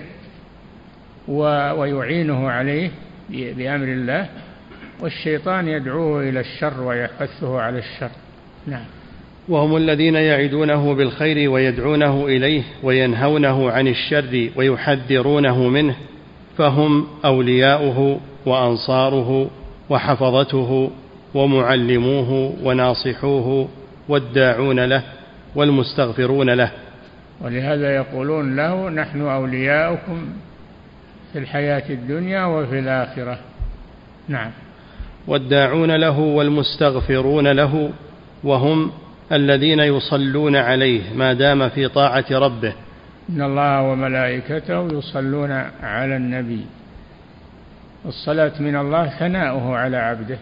[1.27, 2.89] ويعينه عليه
[3.29, 4.29] بأمر الله
[4.99, 8.11] والشيطان يدعوه إلى الشر ويحثه على الشر.
[8.67, 8.85] نعم.
[9.49, 15.95] وهم الذين يعدونه بالخير ويدعونه إليه وينهونه عن الشر ويحذرونه منه
[16.57, 19.49] فهم أولياؤه وأنصاره
[19.89, 20.91] وحفظته
[21.33, 23.67] ومعلموه وناصحوه
[24.07, 25.03] والداعون له
[25.55, 26.71] والمستغفرون له.
[27.41, 30.33] ولهذا يقولون له نحن أولياؤكم
[31.33, 33.39] في الحياة الدنيا وفي الآخرة.
[34.27, 34.51] نعم.
[35.27, 37.91] والداعون له والمستغفرون له
[38.43, 38.91] وهم
[39.31, 42.73] الذين يصلون عليه ما دام في طاعة ربه.
[43.29, 45.51] إن الله وملائكته يصلون
[45.83, 46.65] على النبي.
[48.05, 50.37] الصلاة من الله ثناؤه على عبده.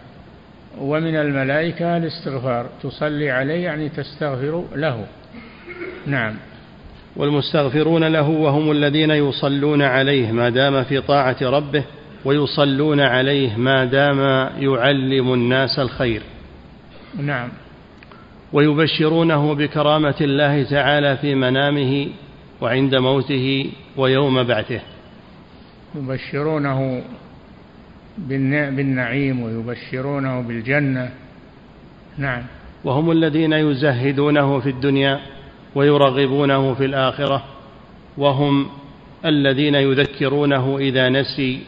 [0.80, 2.66] ومن الملائكة الاستغفار.
[2.82, 5.06] تصلي عليه يعني تستغفر له.
[6.06, 6.34] نعم.
[7.16, 11.84] والمستغفرون له وهم الذين يصلون عليه ما دام في طاعة ربه
[12.24, 14.18] ويصلون عليه ما دام
[14.58, 16.22] يعلم الناس الخير.
[17.16, 17.48] نعم.
[18.52, 22.06] ويبشرونه بكرامة الله تعالى في منامه
[22.60, 24.80] وعند موته ويوم بعثه.
[25.94, 27.02] يبشرونه
[28.18, 31.10] بالنعيم ويبشرونه بالجنة
[32.18, 32.42] نعم
[32.84, 35.20] وهم الذين يزهدونه في الدنيا
[35.74, 37.44] ويرغبونه في الآخرة
[38.16, 38.66] وهم
[39.24, 41.60] الذين يذكرونه إذا نسي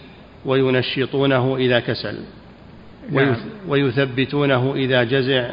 [0.45, 2.19] وينشطونه إذا كسل
[3.11, 3.37] نعم.
[3.69, 5.51] ويثبتونه إذا جزع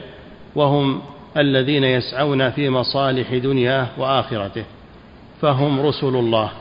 [0.56, 1.02] وهم
[1.38, 4.64] الذين يسعون في مصالح دنياه وآخرته
[5.42, 6.52] فهم رسل الله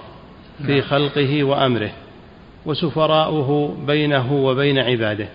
[0.66, 0.81] في نعم.
[0.83, 1.90] خلقه وأمره
[2.66, 5.29] وسفراؤه بينه وبين عباده.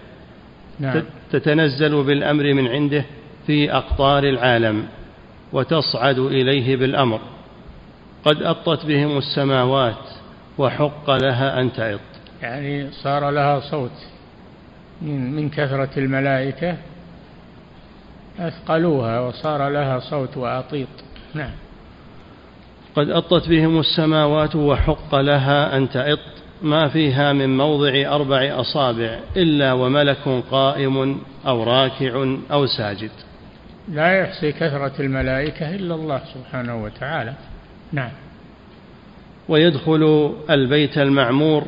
[0.79, 1.03] نعم.
[1.31, 3.05] تتنزل بالأمر من عنده
[3.47, 4.87] في أقطار العالم
[5.53, 7.19] وتصعد إليه بالأمر.
[8.25, 10.09] قد أطت بهم السماوات
[10.57, 11.99] وحق لها أن تعط.
[12.41, 13.91] يعني صار لها صوت
[15.01, 16.77] من, من كثرة الملائكة
[18.39, 20.87] أثقلوها وصار لها صوت وأطيط.
[21.33, 21.51] نعم.
[22.95, 26.19] قد أطت بهم السماوات وحق لها أن تعط.
[26.65, 33.11] ما فيها من موضع أربع أصابع إلا وملك قائم أو راكع أو ساجد.
[33.91, 37.33] لا يحصي كثرة الملائكة إلا الله سبحانه وتعالى.
[37.93, 38.11] نعم.
[39.49, 41.63] ويدخل البيت المعمور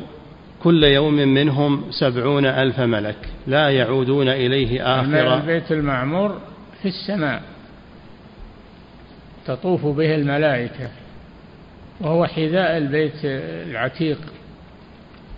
[0.62, 6.40] كل يوم منهم سبعون ألف ملك لا يعودون إليه آخر البيت المعمور
[6.82, 7.42] في السماء
[9.46, 10.88] تطوف به الملائكة
[12.00, 14.18] وهو حذاء البيت العتيق.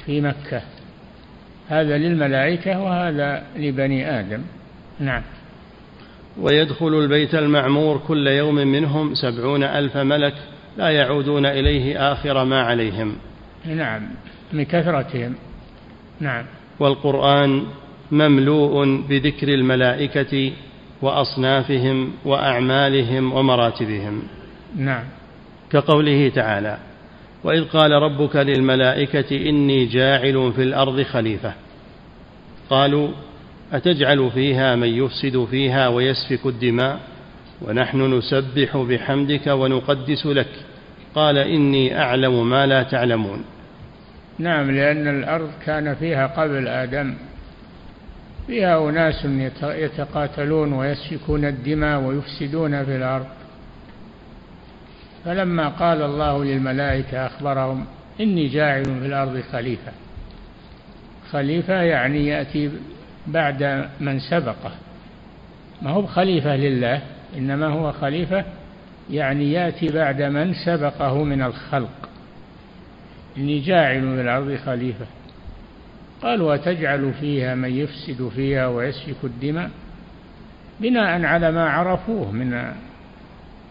[0.07, 0.63] في مكة.
[1.69, 4.43] هذا للملائكة وهذا لبني آدم.
[5.01, 5.23] نعم.
[6.41, 10.35] ويدخل البيت المعمور كل يوم منهم سبعون ألف ملك
[10.77, 13.17] لا يعودون إليه آخر ما عليهم.
[13.67, 14.03] نعم.
[14.53, 15.35] من كثرتهم.
[16.21, 16.45] نعم.
[16.81, 17.65] والقرآن
[18.13, 20.53] مملوء بذكر الملائكة
[21.03, 24.23] وأصنافهم وأعمالهم ومراتبهم.
[24.77, 25.05] نعم.
[25.71, 26.79] كقوله تعالى
[27.45, 31.53] وإذ قال ربك للملائكة إني جاعل في الأرض خليفة.
[32.71, 33.09] قالوا
[33.73, 37.01] أتجعل فيها من يفسد فيها ويسفك الدماء
[37.63, 40.49] ونحن نسبح بحمدك ونقدس لك.
[41.15, 43.45] قال إني أعلم ما لا تعلمون.
[44.39, 47.15] نعم لأن الأرض كان فيها قبل آدم.
[48.47, 49.27] فيها أناس
[49.63, 53.27] يتقاتلون ويسفكون الدماء ويفسدون في الأرض.
[55.25, 57.87] فلما قال الله للملائكة أخبرهم
[58.21, 59.93] إني جاعل في الأرض خليفة.
[61.31, 62.71] خليفة يعني يأتي
[63.27, 64.73] بعد من سبقه.
[65.83, 67.03] ما هو خليفة لله
[67.39, 68.45] إنما هو خليفة
[69.11, 72.09] يعني يأتي بعد من سبقه من الخلق.
[73.37, 75.07] إني جاعل في الأرض خليفة.
[76.23, 79.71] قالوا وتجعل فيها من يفسد فيها ويسفك الدماء
[80.81, 82.75] بناء على ما عرفوه من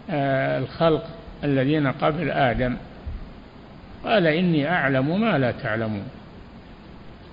[0.09, 1.18] آه، الخلق.
[1.43, 2.75] الذين قبل آدم
[4.03, 6.07] قال إني أعلم ما لا تعلمون.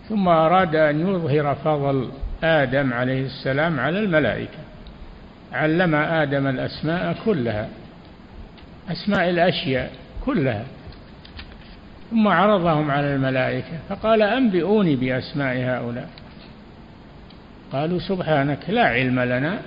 [0.09, 2.11] ثم أراد أن يظهر فضل
[2.43, 4.59] آدم عليه السلام على الملائكة.
[5.53, 7.69] علم آدم الأسماء كلها
[8.91, 9.91] أسماء الأشياء
[10.25, 10.65] كلها.
[12.11, 16.09] ثم عرضهم على الملائكة فقال أنبئوني بأسماء هؤلاء.
[17.73, 19.59] قالوا سبحانك لا علم لنا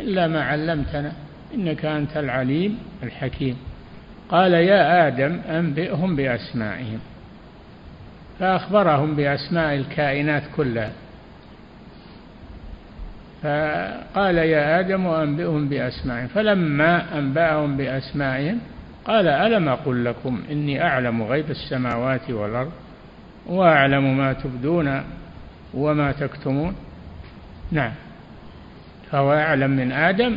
[0.00, 1.12] إلا ما علمتنا.
[1.54, 3.56] إنك أنت العليم الحكيم.
[4.28, 6.98] قال يا آدم أنبئهم بأسمائهم.
[8.38, 10.92] فأخبرهم بأسماء الكائنات كلها.
[13.42, 16.26] فقال يا آدم أنبئهم بأسمائهم.
[16.26, 18.58] فلما أنبأهم بأسمائهم
[19.04, 22.72] قال ألم أقل لكم إني أعلم غيب السماوات والأرض
[23.46, 25.02] وأعلم ما تبدون
[25.74, 26.74] وما تكتمون؟
[27.72, 27.92] نعم.
[29.10, 30.36] فهو أعلم من آدم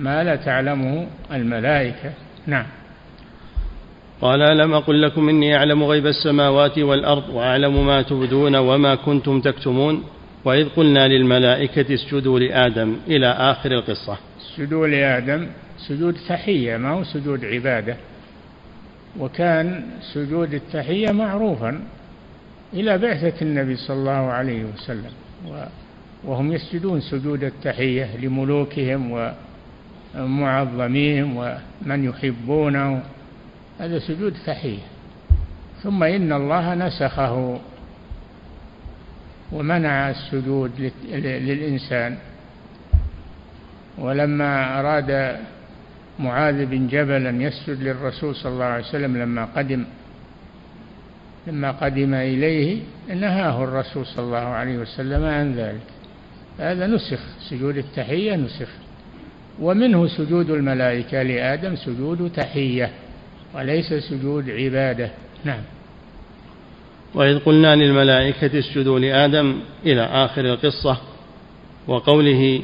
[0.00, 2.12] ما لا تعلمه الملائكة.
[2.46, 2.66] نعم.
[4.20, 10.04] قال ألم أقل لكم إني أعلم غيب السماوات والأرض وأعلم ما تبدون وما كنتم تكتمون؟
[10.44, 14.18] وإذ قلنا للملائكة اسجدوا لآدم إلى آخر القصة.
[14.40, 15.46] اسجدوا لآدم
[15.88, 17.96] سجود تحية ما هو سجود عبادة؟
[19.18, 19.82] وكان
[20.14, 21.80] سجود التحية معروفا
[22.74, 25.10] إلى بعثة النبي صلى الله عليه وسلم
[26.24, 29.32] وهم يسجدون سجود التحية لملوكهم
[30.18, 33.02] ومعظميهم ومن يحبونه.
[33.80, 34.82] هذا سجود تحية
[35.82, 37.60] ثم إن الله نسخه
[39.52, 42.16] ومنع السجود للإنسان.
[43.98, 45.38] ولما أراد
[46.18, 49.84] معاذ بن جبل أن يسجد للرسول صلى الله عليه وسلم لما قدم
[51.46, 55.86] لما قدم إليه نهاه الرسول صلى الله عليه وسلم عن ذلك.
[56.58, 58.68] هذا نسخ سجود التحية نسخ.
[59.60, 62.90] ومنه سجود الملائكة لآدم سجود تحية
[63.54, 65.10] وليس سجود عبادة.
[65.44, 65.60] نعم.
[67.14, 70.96] وإذ قلنا للملائكة اسجدوا لآدم إلى آخر القصة
[71.88, 72.62] وقوله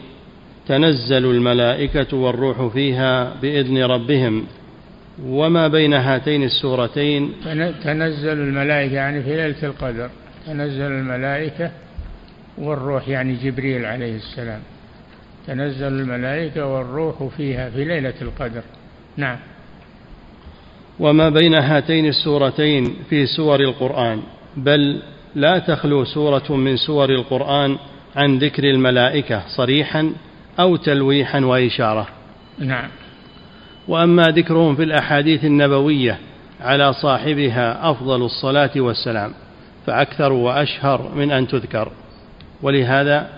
[0.69, 4.47] تنزل الملائكة والروح فيها بإذن ربهم
[5.25, 7.33] وما بين هاتين السورتين؟
[7.85, 10.11] تنزل الملائكة يعني في ليلة القدر
[10.47, 11.71] تنزل الملائكة
[12.59, 14.61] والروح يعني جبريل عليه السلام.
[15.47, 18.63] تنزل الملائكة والروح فيها في ليلة القدر.
[19.17, 19.37] نعم.
[20.99, 24.23] وما بين هاتين السورتين في سور القرآن
[24.57, 25.03] بل
[25.35, 27.77] لا تخلو سورة من سور القرآن
[28.17, 30.13] عن ذكر الملائكة صريحا
[30.61, 32.07] أو تلويحا وإشارة.
[32.59, 32.89] نعم.
[33.89, 36.19] وأما ذكرهم في الأحاديث النبوية
[36.61, 39.33] على صاحبها أفضل الصلاة والسلام
[39.87, 41.93] فأكثر وأشهر من أن تذكر.
[42.63, 43.36] ولهذا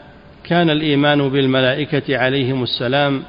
[0.49, 3.23] كان الإيمان بالملائكة عليهم السلام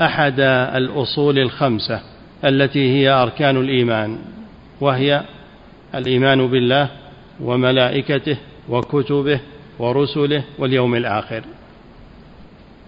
[0.00, 0.40] أحد
[0.74, 2.00] الأصول الخمسة
[2.44, 4.18] التي هي أركان الإيمان
[4.80, 5.22] وهي
[5.94, 6.88] الإيمان بالله
[7.40, 8.36] وملائكته
[8.68, 9.40] وكتبه
[9.78, 11.42] ورسله واليوم الآخر.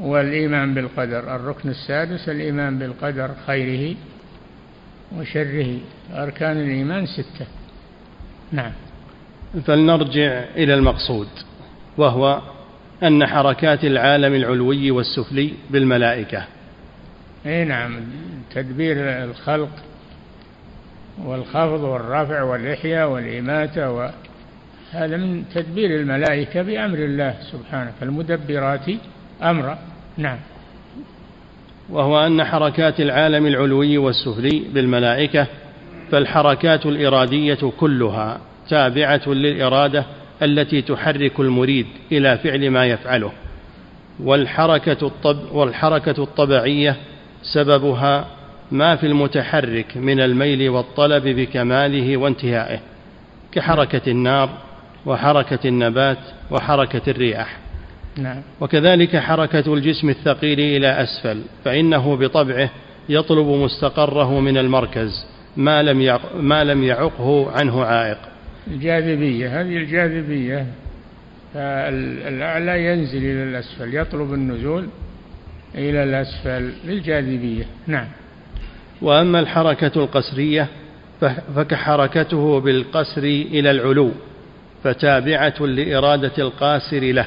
[0.01, 3.95] والإيمان بالقدر الركن السادس الإيمان بالقدر خيره
[5.17, 5.79] وشره.
[6.15, 7.47] أركان الإيمان ستة.
[8.53, 8.73] نعم.
[9.67, 11.29] فلنرجع إلى المقصود
[11.99, 12.41] وهو
[13.03, 16.45] أن حركات العالم العلوي والسفلي بالملائكة.
[17.47, 18.01] أي نعم
[18.55, 19.71] تدبير الخلق
[21.25, 28.91] والخفض والرفع والإحياء والإماتة وهذا من تدبير الملائكة بأمر الله سبحانه فالمدبرات
[29.43, 29.79] أمرا
[30.17, 30.39] نعم.
[31.89, 35.47] وهو أن حركات العالم العلوي والسفلي بالملائكة
[36.11, 40.05] فالحركات الإرادية كلها تابعة للإرادة
[40.43, 43.33] التي تحرك المريد إلى فعل ما يفعله.
[44.21, 46.97] والحركة, الطب والحركة الطبيعية
[47.43, 48.27] سببها
[48.71, 52.81] ما في المتحرك من الميل والطلب بكماله وانتهائه
[53.53, 54.51] كحركة النار
[55.07, 56.19] وحركة النبات
[56.51, 57.57] وحركة الرياح.
[58.17, 58.43] نعم.
[58.61, 62.71] وكذلك حركة الجسم الثقيل إلى أسفل فإنه بطبعه
[63.09, 65.27] يطلب مستقره من المركز
[65.57, 68.19] ما لم ما لم يعقه عنه عائق.
[68.67, 70.67] الجاذبية هذه الجاذبية
[71.55, 74.89] فالأعلى ينزل إلى الأسفل يطلب النزول
[75.75, 77.65] إلى الأسفل للجاذبية.
[77.87, 78.07] نعم.
[79.03, 80.69] وأما الحركة القسرية
[81.57, 84.13] فكحركته بالقسر إلى العلو
[84.85, 87.27] فتابعة لإرادة القاسر له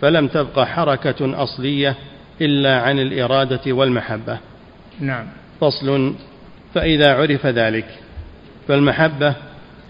[0.00, 1.96] فلم تبق حركة أصلية
[2.40, 4.38] إلا عن الإرادة والمحبة.
[5.00, 5.26] نعم.
[5.60, 6.14] فصل
[6.74, 7.86] فإذا عرف ذلك
[8.68, 9.34] فالمحبة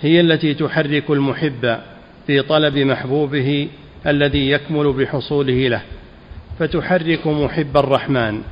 [0.02, 1.78] هي التي تحرك المحب
[2.26, 3.68] في طلب محبوبه
[4.06, 5.80] الذي يكمل بحصوله له
[6.58, 8.42] فتحرك محب الرحمن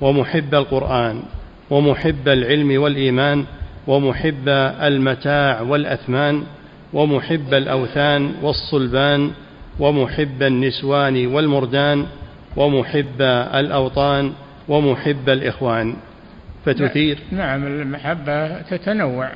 [0.00, 1.22] ومحب القرآن
[1.70, 3.44] ومحب العلم والإيمان
[3.86, 4.48] ومحب
[4.82, 6.42] المتاع والأثمان
[6.92, 9.30] ومحب الأوثان والصلبان
[9.80, 12.06] ومحب النسوان والمردان
[12.56, 13.22] ومحب
[13.54, 14.32] الأوطان
[14.68, 15.96] ومحب الإخوان.
[16.64, 17.18] فتثير.
[17.32, 19.30] نعم المحبة تتنوع.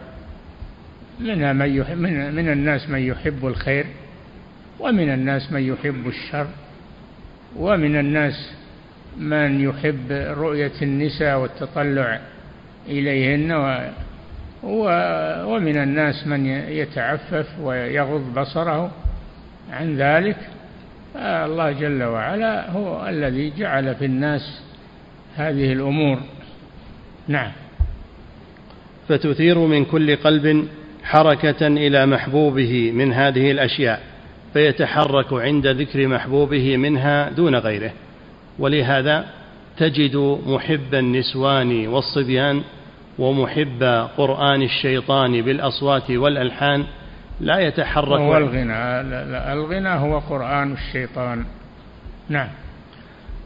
[1.20, 3.86] منها من, يحب من, من الناس من يحب الخير
[4.80, 6.46] ومن الناس من يحب الشر
[7.56, 8.52] ومن الناس
[9.18, 12.20] من يحب رؤية النساء والتطلع
[12.88, 13.90] إليهن و
[15.44, 18.90] ومن الناس من يتعفف ويغض بصره
[19.72, 20.36] عن ذلك.
[21.16, 24.62] الله جل وعلا هو الذي جعل في الناس
[25.36, 26.20] هذه الأمور.
[27.28, 27.52] نعم.
[29.08, 30.68] فتثير من كل قلب
[31.11, 34.00] حركة إلى محبوبه من هذه الأشياء
[34.52, 37.92] فيتحرك عند ذكر محبوبه منها دون غيره.
[38.58, 39.24] ولهذا
[39.76, 42.62] تجد محب النسوان والصبيان
[43.18, 43.82] ومحب
[44.16, 46.84] قرآن الشيطان بالأصوات والألحان
[47.40, 49.00] لا يتحرك هو الغنى
[49.52, 51.44] الغنى هو قرآن الشيطان.
[52.28, 52.48] نعم.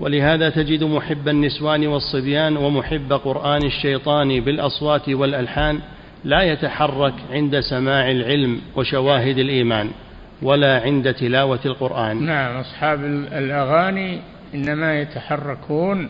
[0.00, 5.80] ولهذا تجد محب النسوان والصبيان ومحب قرآن الشيطان بالأصوات والألحان
[6.24, 9.90] لا يتحرك عند سماع العلم وشواهد الإيمان
[10.42, 12.26] ولا عند تلاوة القرآن.
[12.26, 14.20] نعم أصحاب الأغاني
[14.54, 16.08] إنما يتحركون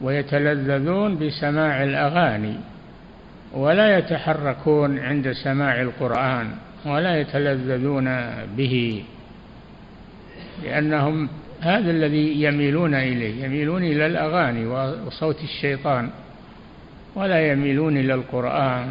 [0.00, 2.54] ويتلذذون بسماع الأغاني
[3.52, 6.50] ولا يتحركون عند سماع القرآن
[6.86, 9.04] ولا يتلذذون به
[10.64, 11.28] لأنهم
[11.60, 14.66] هذا الذي يميلون إليه يميلون إلى الأغاني
[15.06, 16.10] وصوت الشيطان
[17.14, 18.90] ولا يميلون إلى القرآن.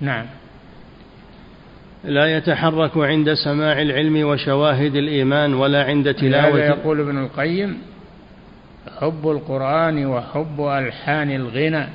[0.00, 0.26] نعم.
[2.04, 7.78] لا يتحرك عند سماع العلم وشواهد الإيمان ولا عند تلاوة يقول ابن القيم
[9.00, 11.86] حب القرآن وحب ألحان الغنى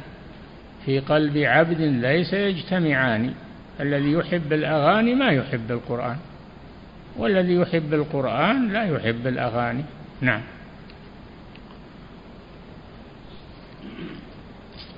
[0.85, 3.33] في قلب عبد ليس يجتمعان.
[3.79, 6.17] الذي يحب الأغاني ما يحب القرآن
[7.17, 9.83] والذي يحب القرآن لا يحب الأغاني.
[10.21, 10.41] نعم.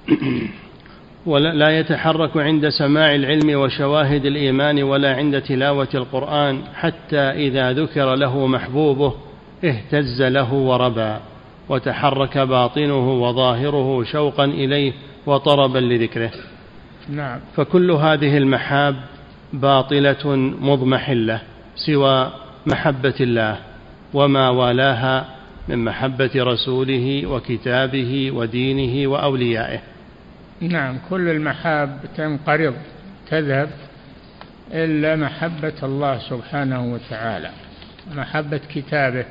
[1.25, 8.47] ولا يتحرك عند سماع العلم وشواهد الإيمان ولا عند تلاوة القرآن حتى إذا ذكر له
[8.47, 9.13] محبوبه
[9.63, 11.15] اهتز له وربى
[11.69, 14.93] وتحرك باطنه وظاهره شوقا إليه
[15.25, 16.31] وطربا لذكره.
[17.09, 17.39] نعم.
[17.55, 18.95] فكل هذه المحاب
[19.53, 21.41] باطلة مضمحلة
[21.75, 22.31] سوى
[22.65, 23.57] محبة الله
[24.13, 25.25] وما والاها
[25.67, 29.94] من محبة رسوله وكتابه ودينه وأوليائه.
[30.61, 32.75] نعم كل المحاب تنقرض
[33.29, 33.69] تذهب
[34.71, 37.51] إلا محبة الله سبحانه وتعالى
[38.15, 39.25] محبة كتابه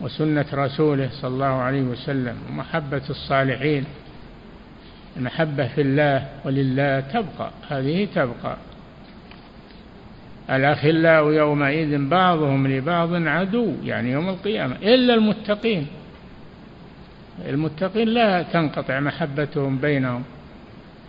[0.00, 3.84] وسنة رسوله صلى الله عليه وسلم ومحبة الصالحين
[5.16, 8.56] المحبة في الله ولله تبقى هذه تبقى.
[10.50, 15.86] الأخلاء يومئذ بعضهم لبعض عدو يعني يوم القيامة إلا المتقين.
[17.46, 20.22] المتقين لا تنقطع محبتهم بينهم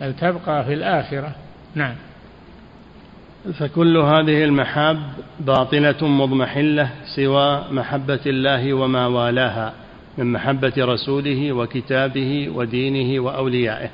[0.00, 1.32] بل تبقى في الآخرة.
[1.74, 1.94] نعم.
[3.58, 5.00] فكل هذه المحاب
[5.40, 9.72] باطلة مضمحلة سوى محبة الله وما والاها
[10.18, 13.90] من محبة رسوله وكتابه ودينه وأوليائه.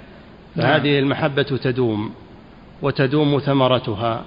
[0.56, 1.04] فهذه نعم.
[1.04, 2.10] المحبة تدوم
[2.82, 4.22] وتدوم ثمرتها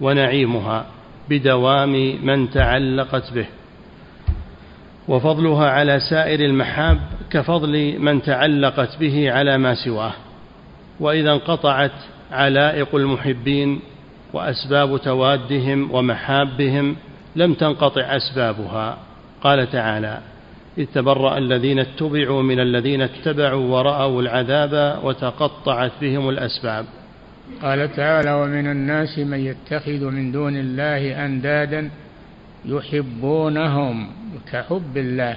[0.00, 0.86] ونعيمها
[1.30, 3.46] بدوام من تعلقت به.
[5.08, 7.00] وفضلها على سائر المحاب
[7.34, 10.12] كفضل من تعلقت به على ما سواه
[11.00, 11.92] وإذا انقطعت
[12.32, 13.80] علائق المحبين
[14.32, 16.96] وأسباب توادهم ومحابهم
[17.36, 18.98] لم تنقطع أسبابها.
[19.42, 20.18] قال تعالى
[20.78, 26.84] إذ تبرأ الذين اتبعوا من الذين اتبعوا ورأوا العذاب وتقطعت بهم الأسباب.
[27.62, 31.90] قال تعالى ومن الناس من يتخذ من دون الله أندادا
[32.64, 34.08] يحبونهم
[34.52, 35.36] كحب الله.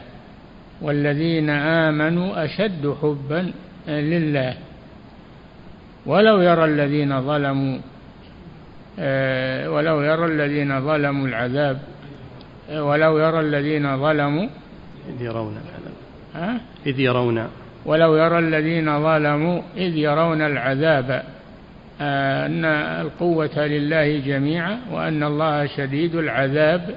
[0.82, 3.51] والذين آمنوا أشد حبا
[3.88, 4.53] لله.
[6.05, 7.78] ولو يرى الذين ظلموا
[8.99, 11.80] آه، ولو يرى الذين ظلموا العذاب
[12.69, 14.47] آه، ولو يرى الذين ظلموا
[15.09, 16.59] إذ يرون العذاب.
[16.86, 17.47] إذ يرون.
[17.86, 21.23] ولو يرى الذين ظلموا إذ يرون العذاب.
[22.01, 22.65] آه، أن
[23.05, 26.95] القوة لله جميعا وأن الله شديد العذاب.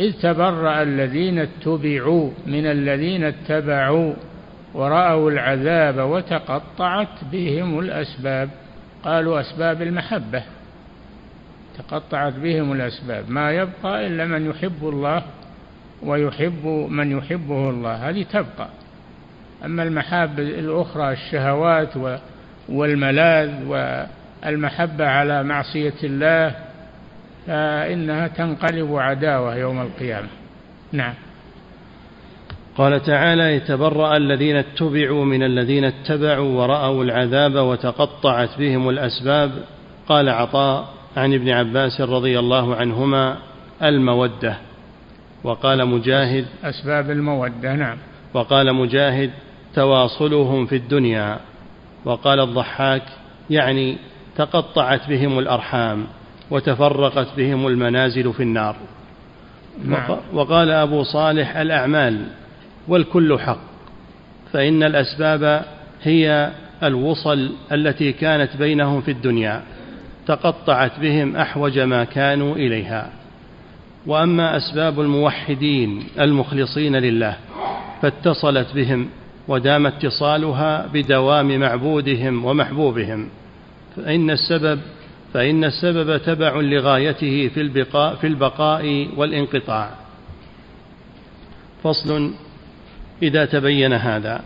[0.00, 4.14] إذ تبرأ الذين اتبعوا من الذين اتبعوا
[4.74, 8.50] ورأوا العذاب وتقطعت بهم الأسباب.
[9.04, 10.42] قالوا أسباب المحبة.
[11.78, 13.30] تقطعت بهم الأسباب.
[13.30, 15.22] ما يبقى إلا من يحب الله
[16.02, 18.08] ويحب من يحبه الله.
[18.08, 18.68] هذه تبقى.
[19.64, 22.18] أما المحاب الأخرى الشهوات
[22.68, 26.69] والملاذ والمحبة على معصية الله
[27.50, 30.28] فإنها تنقلب عداوة يوم القيامة.
[30.92, 31.14] نعم.
[32.76, 39.50] قال تعالى يتبرأ الذين اتبعوا من الذين اتبعوا ورأوا العذاب وتقطعت بهم الأسباب.
[40.08, 43.36] قال عطاء عن ابن عباس رضي الله عنهما
[43.82, 44.56] المودة.
[45.44, 47.96] وقال مجاهد أسباب المودة نعم.
[48.34, 49.30] وقال مجاهد
[49.74, 51.38] تواصلهم في الدنيا.
[52.04, 53.02] وقال الضحاك
[53.50, 53.96] يعني
[54.36, 56.06] تقطعت بهم الأرحام.
[56.50, 58.76] وتفرقت بهم المنازل في النار
[59.84, 60.16] نعم.
[60.32, 62.26] وقال أبو صالح الأعمال
[62.88, 63.60] والكل حق
[64.52, 65.64] فإن الأسباب
[66.02, 66.50] هي
[66.82, 69.62] الوصل التي كانت بينهم في الدنيا
[70.26, 73.10] تقطعت بهم أحوج ما كانوا إليها
[74.06, 77.36] وأما أسباب الموحدين المخلصين لله
[78.02, 79.08] فاتصلت بهم
[79.48, 83.28] ودام اتصالها بدوام معبودهم ومحبوبهم
[83.96, 84.80] فإن السبب
[85.34, 89.90] فإن السبب تبع لغايته في البقاء في البقاء والانقطاع.
[91.82, 92.32] فصل
[93.22, 94.40] إذا تبين هذا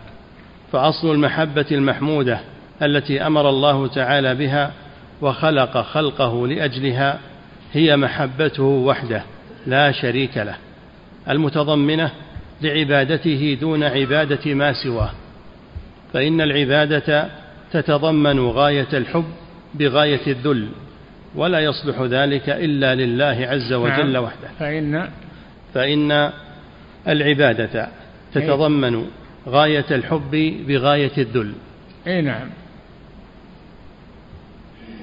[0.71, 2.39] فأصل المحبة المحمودة
[2.81, 4.71] التي أمر الله تعالى بها
[5.21, 7.19] وخلق خلقه لأجلها
[7.73, 9.23] هي محبته وحده
[9.67, 10.55] لا شريك له
[11.29, 12.11] المتضمنة
[12.61, 15.11] لعبادته دون عبادة ما سواه.
[16.13, 17.29] فإن العبادة
[17.71, 19.25] تتضمن غاية الحب
[19.79, 20.69] بغاية الذل
[21.35, 24.23] ولا يصلح ذلك إلا لله عز وجل نعم.
[24.23, 24.47] وحده.
[24.59, 25.09] فإن
[25.73, 26.31] فإن
[27.07, 27.89] العبادة
[28.33, 29.05] تتضمن
[29.47, 31.53] غاية الحب بغاية الذل.
[32.07, 32.49] أي نعم.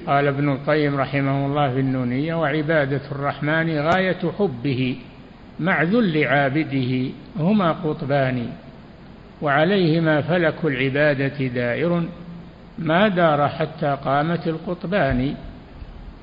[0.07, 4.97] قال ابن القيم رحمه الله في النونية وعبادة الرحمن غاية حبه
[5.61, 8.49] مع ذل عابده هما قطبان
[9.43, 12.03] وعليهما فلك العبادة دائر.
[12.79, 15.35] ما دار حتى قامت القطبان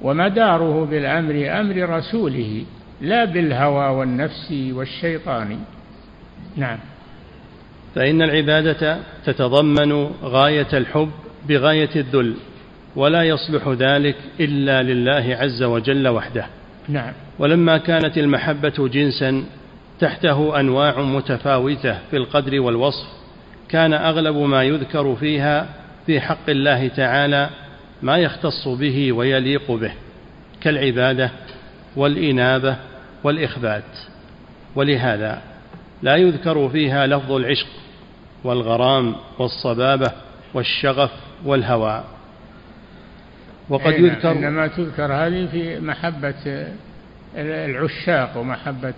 [0.01, 2.63] ومداره بالأمر أمر رسوله
[3.01, 5.59] لا بالهوى والنفس والشيطان.
[6.57, 6.77] نعم.
[7.95, 11.11] فإن العبادة تتضمن غاية الحب
[11.47, 12.35] بغاية الذل
[12.95, 16.45] ولا يصلح ذلك إلا لله عز وجل وحده.
[16.89, 17.13] نعم.
[17.39, 19.43] ولما كانت المحبة جنسا
[19.99, 23.07] تحته أنواع متفاوتة في القدر والوصف
[23.69, 25.78] كان أغلب ما يذكر فيها
[26.09, 27.49] في حق الله تعالى
[28.01, 29.91] ما يختص به ويليق به
[30.61, 31.31] كالعبادة
[31.95, 32.75] والإنابة
[33.23, 33.83] والإخبات.
[34.75, 35.41] ولهذا
[36.01, 37.67] لا يذكر فيها لفظ العشق
[38.43, 40.11] والغرام والصبابة
[40.53, 41.11] والشغف
[41.45, 42.03] والهوى.
[43.69, 46.67] وقد يذكر إنما تذكر هذه في محبة
[47.35, 48.93] العشاق ومحبة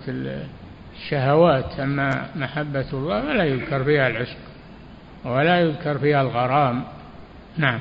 [0.96, 4.38] الشهوات أما محبة الله فلا يذكر فيها العشق
[5.24, 6.84] ولا يذكر فيها الغرام.
[7.58, 7.78] نعم.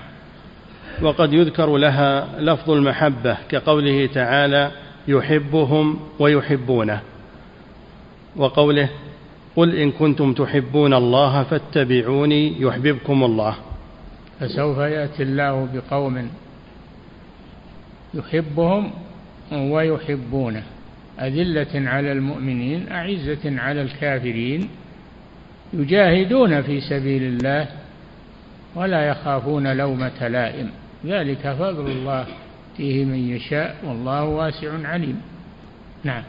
[1.01, 4.71] وقد يذكر لها لفظ المحبة كقوله تعالى
[5.07, 7.01] يحبهم ويحبونه.
[8.35, 8.89] وقوله
[9.55, 13.55] قل إن كنتم تحبون الله فاتبعوني يحببكم الله.
[14.39, 16.29] فسوف يأتي الله بقوم
[18.13, 18.91] يحبهم
[19.51, 20.63] ويحبونه.
[21.19, 24.69] أذلة على المؤمنين أعزة على الكافرين
[25.73, 27.67] يجاهدون في سبيل الله
[28.75, 30.69] ولا يخافون لومة لائم.
[31.05, 32.25] ذلك فضل الله
[32.77, 35.21] فيه من يشاء والله واسع عليم.
[36.03, 36.23] نعم.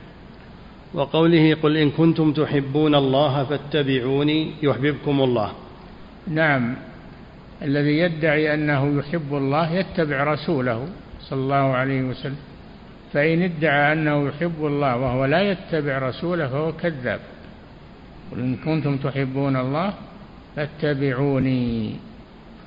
[0.95, 5.53] وقوله قل إن كنتم تحبون الله فاتبعوني يحببكم الله.
[6.29, 6.75] نعم.
[7.63, 10.89] الذي يدعي أنه يحب الله يتبع رسوله
[11.21, 12.37] صلى الله عليه وسلم.
[13.13, 17.21] فإن ادعى أنه يحب الله وهو لا يتبع رسوله فهو كذاب.
[18.33, 19.95] قل إن كنتم تحبون الله
[20.57, 21.97] فاتبعوني.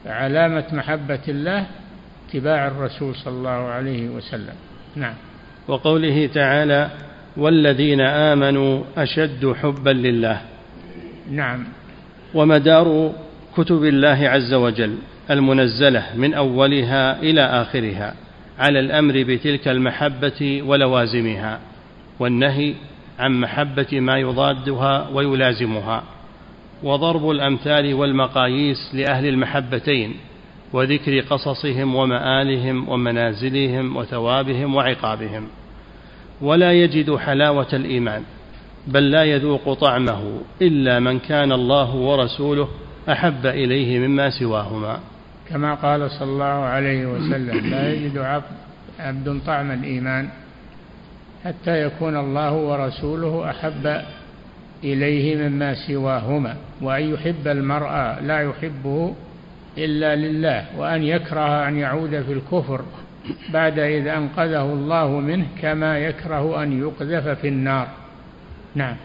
[0.06, 1.66] علامة محبة الله
[2.30, 4.54] اتباع الرسول صلى الله عليه وسلم.
[4.96, 5.14] نعم.
[5.68, 6.90] وقوله تعالى
[7.38, 10.42] والذين آمنوا أشد حبا لله.
[11.32, 11.64] نعم.
[12.34, 13.14] ومدار
[13.58, 14.98] كتب الله عز وجل
[15.32, 18.14] المنزلة من أولها إلى آخرها
[18.60, 21.60] على الأمر بتلك المحبة ولوازمها
[22.20, 22.74] والنهي
[23.20, 26.04] عن محبة ما يضادها ويلازمها.
[26.86, 30.14] وضرب الأمثال والمقاييس لأهل المحبتين
[30.74, 35.48] وذكر قصصهم ومآلهم ومنازلهم وثوابهم وعقابهم.
[36.42, 38.24] ولا يجد حلاوة الإيمان
[38.88, 40.22] بل لا يذوق طعمه
[40.62, 42.68] إلا من كان الله ورسوله
[43.10, 45.00] أحب إليه مما سواهما.
[45.50, 48.18] كما قال صلى الله عليه وسلم لا يجد
[49.00, 50.30] عبد طعم الإيمان
[51.46, 54.02] حتى يكون الله ورسوله أحب
[54.94, 59.16] إليه مما سواهما وأن يحب المرأة لا يحبه
[59.78, 62.82] إلا لله وأن يكره أن يعود في الكفر
[63.54, 67.88] بعد إذ أنقذه الله منه كما يكره أن يقذف في النار.
[68.76, 68.96] نعم.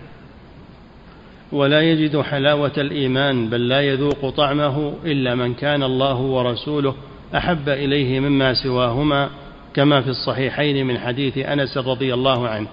[1.52, 6.94] ولا يجد حلاوة الإيمان بل لا يذوق طعمه إلا من كان الله ورسوله
[7.36, 9.30] أحب إليه مما سواهما
[9.74, 12.66] كما في الصحيحين من حديث أنس رضي الله عنه.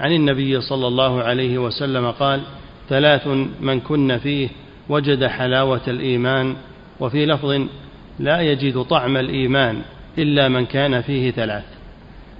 [0.00, 2.40] عن النبي صلى الله عليه وسلم قال
[2.88, 3.26] ثلاث
[3.60, 4.48] من كن فيه
[4.88, 6.56] وجد حلاوة الإيمان
[7.00, 7.60] وفي لفظ
[8.18, 9.82] لا يجد طعم الإيمان
[10.18, 11.64] إلا من كان فيه ثلاث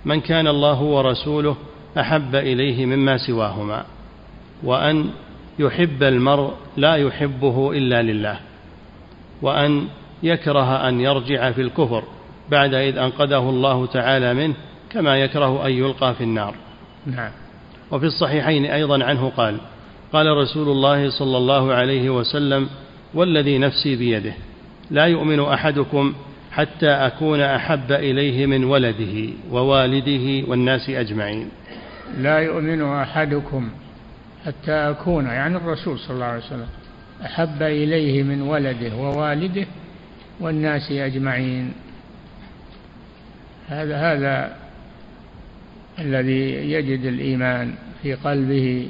[0.05, 1.57] من كان الله ورسوله
[1.99, 3.85] أحب إليه مما سواهما
[4.63, 5.11] وأن
[5.59, 8.41] يحب المرء لا يحبه إلا لله
[9.43, 9.89] وأن
[10.23, 12.05] يكره أن يرجع في الكفر
[12.51, 14.55] بعد إذ أنقذه الله تعالى منه
[14.91, 16.55] كما يكره أن يلقى في النار.
[17.07, 17.31] نعم.
[17.91, 19.57] وفي الصحيحين أيضا عنه قال
[20.13, 22.69] قال رسول الله صلى الله عليه وسلم
[23.15, 24.33] والذي نفسي بيده
[24.91, 26.15] لا يؤمن أحدكم
[26.53, 31.49] حتى أكون أحب إليه من ولده ووالده والناس أجمعين.
[32.19, 33.71] لا يؤمن أحدكم
[34.47, 36.69] حتى أكون يعني الرسول صلى الله عليه وسلم
[37.25, 39.67] أحب إليه من ولده ووالده
[40.41, 41.73] والناس أجمعين.
[43.69, 44.57] هذا هذا
[45.99, 48.89] الذي يجد الإيمان في قلبه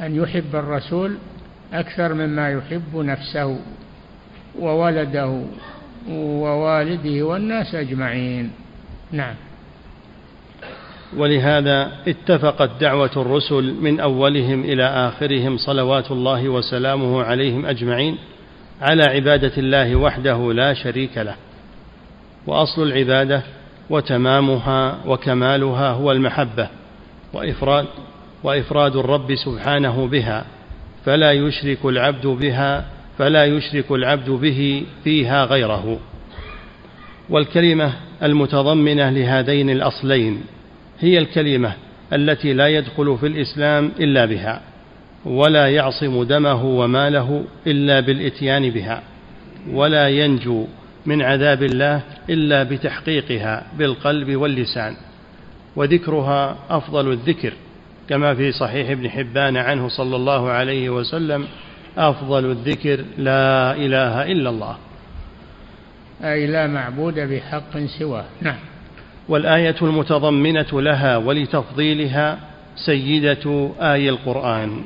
[0.00, 1.18] أن يحب الرسول
[1.72, 3.58] أكثر مما يحب نفسه
[4.58, 5.42] وولده
[6.08, 8.50] ووالده والناس أجمعين.
[9.12, 9.34] نعم.
[11.16, 18.18] ولهذا اتفقت دعوة الرسل من أولهم إلى آخرهم صلوات الله وسلامه عليهم أجمعين
[18.80, 21.34] على عبادة الله وحده لا شريك له.
[22.46, 23.42] وأصل العبادة
[23.90, 26.68] وتمامها وكمالها هو المحبة
[27.32, 27.86] وإفراد
[28.44, 30.44] وإفراد الرب سبحانه بها
[31.04, 32.84] فلا يشرك العبد بها
[33.18, 35.98] فلا يشرك العبد به فيها غيره.
[37.30, 40.42] والكلمة المتضمنة لهذين الأصلين
[41.00, 41.72] هي الكلمة
[42.12, 44.60] التي لا يدخل في الإسلام إلا بها
[45.24, 49.02] ولا يعصم دمه وماله إلا بالإتيان بها
[49.72, 50.66] ولا ينجو
[51.06, 54.96] من عذاب الله إلا بتحقيقها بالقلب واللسان
[55.76, 57.52] وذكرها أفضل الذكر
[58.08, 61.46] كما في صحيح ابن حبان عنه صلى الله عليه وسلم
[61.98, 64.76] أفضل الذكر لا إله إلا الله.
[66.24, 68.24] أي لا معبود بحق سواه.
[68.40, 68.56] نعم.
[69.28, 72.38] والآية المتضمنة لها ولتفضيلها
[72.76, 74.82] سيدة آي القرآن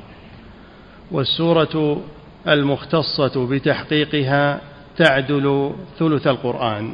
[1.10, 2.02] والسورة
[2.48, 4.60] المختصة بتحقيقها
[5.04, 6.92] تعدل ثلث القرآن.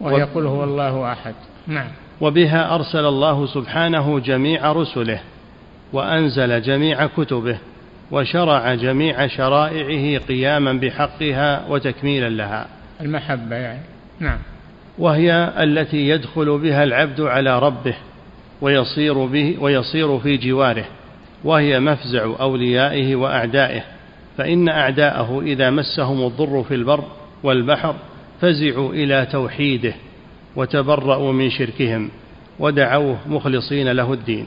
[0.00, 1.34] ويقول هو الله أحد.
[1.66, 1.88] نعم.
[2.20, 5.20] وبها أرسل الله سبحانه جميع رسله
[5.92, 7.58] وأنزل جميع كتبه
[8.10, 12.66] وشرع جميع شرائعه قياما بحقها وتكميلا لها.
[13.00, 13.80] المحبة يعني.
[14.20, 14.38] نعم.
[14.98, 17.94] وهي التي يدخل بها العبد على ربه
[18.60, 20.84] ويصير به ويصير في جواره
[21.44, 23.82] وهي مفزع أوليائه وأعدائه.
[24.38, 27.04] فإن أعداءه إذا مسهم الضر في البر
[27.42, 27.94] والبحر
[28.40, 29.94] فزعوا إلى توحيده
[30.56, 32.10] وتبرأوا من شركهم
[32.58, 34.46] ودعوه مخلصين له الدين.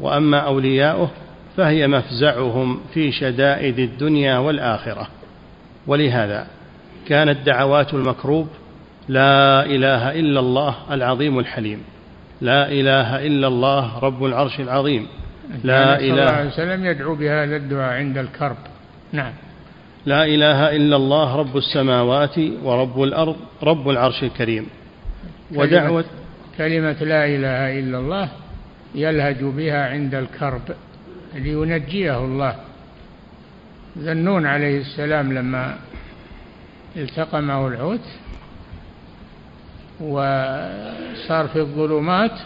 [0.00, 1.10] وأما أولياؤه
[1.56, 5.08] فهي مفزعهم في شدائد الدنيا والآخرة.
[5.86, 6.46] ولهذا
[7.08, 8.48] كانت دعوات المكروب
[9.08, 11.82] لا إله إلا الله العظيم الحليم.
[12.40, 15.06] لا إله إلا الله رب العرش العظيم.
[15.64, 18.56] لا إله صلى الله عليه وسلم يدعو بهذا الدعاء عند الكرب.
[19.12, 19.32] نعم.
[20.06, 24.66] لا إله إلا الله رب السماوات ورب الأرض رب العرش الكريم.
[25.54, 26.04] ودعوة
[26.58, 28.28] كلمة لا إله إلا الله
[28.94, 30.62] يلهج بها عند الكرب
[31.34, 32.54] لينجيه الله.
[33.98, 35.76] ذنون عليه السلام لما
[36.96, 38.06] التقمه الحوت
[40.00, 42.38] وصار في الظلمات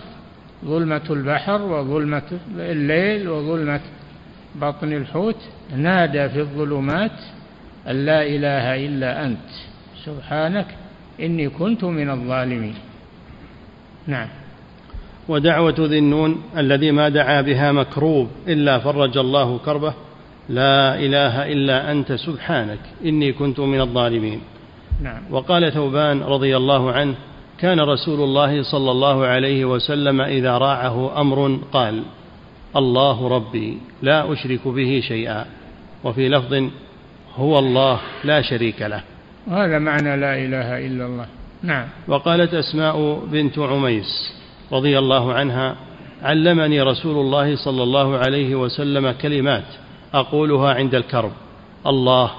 [0.64, 3.80] ظلمة البحر وظلمة الليل وظلمة
[4.54, 5.36] بطن الحوت
[5.76, 7.18] نادى في الظلمات
[7.88, 9.48] أن لا إله إلا أنت.
[10.04, 10.66] سبحانك
[11.20, 12.74] إني كنت من الظالمين.
[14.06, 14.28] نعم.
[15.28, 19.94] ودعوة ذي النون الذي ما دعا بها مكروب إلا فرج الله كربه
[20.48, 24.40] لا إله إلا أنت سبحانك إني كنت من الظالمين.
[25.02, 25.22] نعم.
[25.30, 27.14] وقال ثوبان رضي الله عنه
[27.58, 32.02] كان رسول الله صلى الله عليه وسلم إذا راعه أمر قال
[32.76, 35.46] الله ربي لا أشرك به شيئا.
[36.04, 36.62] وفي لفظ
[37.36, 39.02] هو الله لا شريك له.
[39.46, 41.26] وهذا معنى لا إله إلا الله.
[41.62, 41.86] نعم.
[42.08, 44.34] وقالت أسماء بنت عميس
[44.72, 45.76] رضي الله عنها
[46.22, 49.64] علمني رسول الله صلى الله عليه وسلم كلمات
[50.14, 51.32] أقولها عند الكرب.
[51.86, 52.30] الله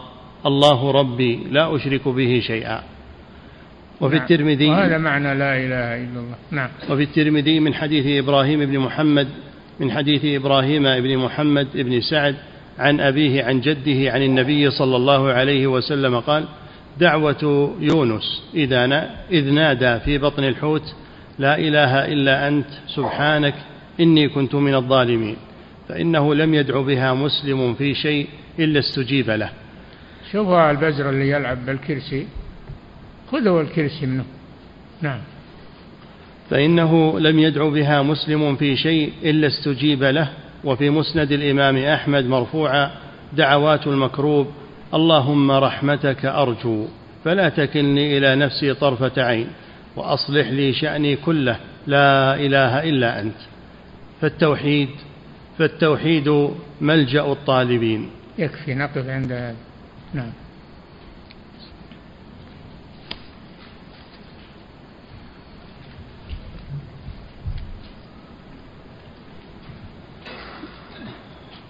[0.45, 2.83] الله ربي لا أشرك به شيئا.
[4.01, 4.23] وفي نعم.
[4.23, 6.36] الترمذي وهذا معنى لا إله إلا الله.
[6.51, 6.69] نعم.
[6.89, 9.27] وفي الترمذي من حديث إبراهيم بن محمد
[9.80, 12.36] من حديث إبراهيم بن محمد بن سعد
[12.80, 16.45] عن أبيه عن جده عن النبي صلى الله عليه وسلم قال
[16.99, 20.95] دعوة يونس إذا إذ نادى في بطن الحوت
[21.39, 23.55] لا إله إلا أنت سبحانك
[23.99, 25.36] إني كنت من الظالمين
[25.89, 28.28] فإنه لم يدع بها مسلم في شيء
[28.59, 29.49] إلا استجيب له.
[30.32, 32.28] شوفوا البزر اللي يلعب بالكرسي
[33.32, 34.26] خذوا الكرسي منه.
[35.01, 35.19] نعم.
[36.49, 40.29] فإنه لم يدع بها مسلم في شيء إلا استجيب له
[40.63, 42.91] وفي مسند الإمام أحمد مرفوعا
[43.33, 44.47] دعوات المكروب
[44.93, 46.85] اللهم رحمتك أرجو
[47.25, 49.47] فلا تكلني إلى نفسي طرفة عين
[49.95, 53.35] وأصلح لي شأني كله لا إله إلا أنت.
[54.21, 54.89] فالتوحيد
[55.57, 56.49] فالتوحيد
[56.81, 58.09] ملجأ الطالبين.
[58.37, 59.55] يكفي نقف عند
[60.13, 60.31] نعم.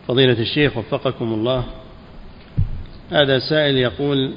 [0.07, 1.63] فضيلة الشيخ وفقكم الله.
[3.11, 4.33] هذا سائل يقول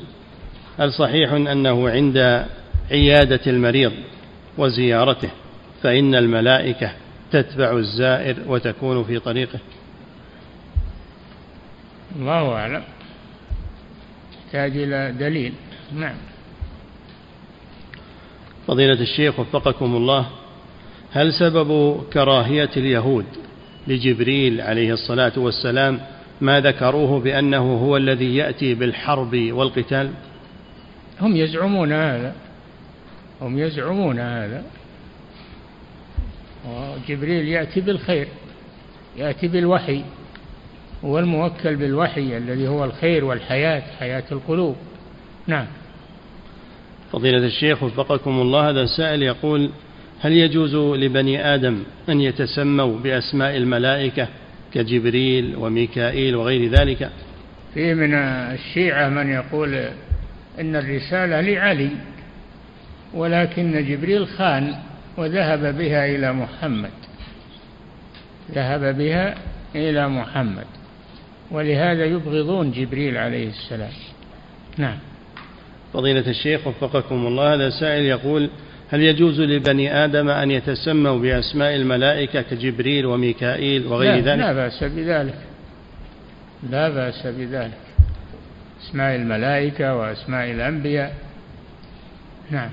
[0.78, 2.46] هل صحيح أنه عند
[2.90, 3.92] عيادة المريض
[4.58, 5.30] وزيارته
[5.82, 6.92] فإن الملائكة
[7.32, 9.58] تتبع الزائر وتكون في طريقه؟
[12.16, 12.82] الله أعلم.
[14.46, 15.52] يحتاج إلى دليل.
[15.94, 16.16] نعم.
[18.66, 20.26] فضيلة الشيخ وفقكم الله
[21.12, 23.26] هل سبب كراهية اليهود
[23.88, 26.00] لجبريل عليه الصلاة والسلام
[26.40, 30.10] ما ذكروه بأنه هو الذي يأتي بالحرب والقتال؟
[31.20, 32.34] هم يزعمون هذا.
[33.40, 34.62] هم يزعمون هذا.
[36.68, 38.28] وجبريل يأتي بالخير
[39.16, 40.04] يأتي بالوحي.
[41.04, 44.76] هو الموكل بالوحي الذي هو الخير والحياة حياة القلوب.
[45.46, 45.66] نعم.
[47.12, 49.70] فضيلة الشيخ وفقكم الله هذا سائل يقول
[50.20, 54.28] هل يجوز لبني آدم أن يتسموا بأسماء الملائكة
[54.74, 57.10] كجبريل وميكائيل وغير ذلك؟
[57.74, 59.74] في من الشيعة من يقول
[60.60, 61.90] إن الرسالة لعلي
[63.14, 64.74] ولكن جبريل خان
[65.16, 66.90] وذهب بها إلى محمد.
[68.54, 69.34] ذهب بها
[69.74, 70.66] إلى محمد.
[71.50, 73.92] ولهذا يبغضون جبريل عليه السلام.
[74.78, 74.98] نعم.
[75.92, 78.50] فضيلة الشيخ وفقكم الله هذا سائل يقول
[78.90, 84.84] هل يجوز لبني آدم أن يتسموا بأسماء الملائكة كجبريل وميكائيل وغير لا ذلك؟ لا بأس
[84.84, 85.34] بذلك.
[86.70, 87.78] لا بأس بذلك.
[88.82, 91.14] أسماء الملائكة وأسماء الأنبياء.
[92.50, 92.70] نعم.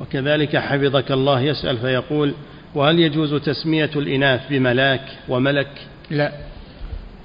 [0.00, 2.34] وكذلك حفظك الله يسأل فيقول
[2.74, 5.70] وهل يجوز تسمية الإناث بملاك وملك؟
[6.10, 6.32] لا.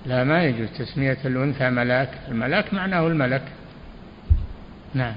[0.06, 2.10] لا ما يجوز تسمية الأنثى ملاك.
[2.28, 3.44] الملاك معناه الملك.
[4.94, 5.14] نعم.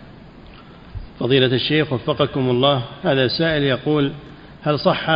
[1.20, 4.12] فضيلة الشيخ وفقكم الله هذا سائل يقول
[4.62, 5.10] هل صح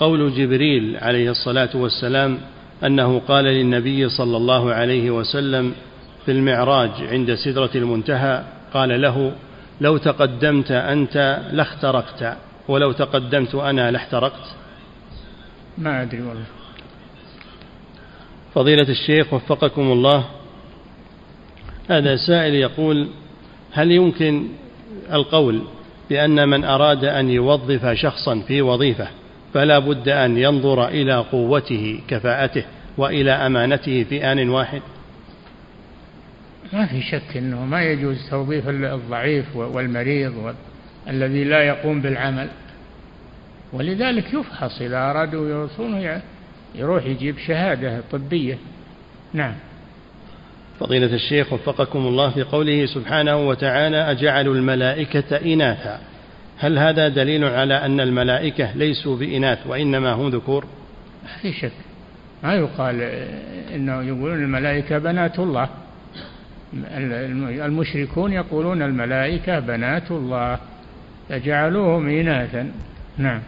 [0.00, 2.38] قول جبريل عليه الصلاة والسلام
[2.84, 5.74] أنه قال للنبي صلى الله عليه وسلم
[6.26, 9.32] في المعراج عند سدرة المنتهى قال له
[9.80, 12.36] لو تقدمت أنت لاخترقت
[12.68, 14.54] ولو تقدمت أنا لاحترقت
[15.78, 16.44] ما أدري والله.
[18.54, 20.24] فضيلة الشيخ وفقكم الله
[21.88, 23.08] هذا سائل يقول
[23.72, 24.48] هل يمكن
[25.12, 25.62] القول
[26.10, 29.08] بأن من أراد أن يوظف شخصا في وظيفة
[29.54, 32.64] فلا بد أن ينظر إلى قوته كفاءته
[32.98, 34.82] وإلى أمانته في آن واحد.
[36.72, 40.54] ما في شك أنه ما يجوز توظيف الضعيف والمريض
[41.08, 42.48] الذي لا يقوم بالعمل.
[43.72, 46.22] ولذلك يفحص إذا أرادوا يوصونه
[46.74, 48.58] يروح يجيب شهادة طبية.
[49.32, 49.54] نعم.
[50.82, 56.00] فضيلة الشيخ وفقكم الله في قوله سبحانه وتعالى أجعلوا الملائكة إناثا.
[56.58, 60.64] هل هذا دليل على أن الملائكة ليسوا بإناث وإنما هم ذكور؟
[61.42, 61.72] في شك.
[62.42, 63.00] ما يقال
[63.74, 65.68] إنه يقولون الملائكة بنات الله.
[67.66, 70.58] المشركون يقولون الملائكة بنات الله.
[71.28, 72.72] فجعلوهم إناثا.
[73.18, 73.40] نعم.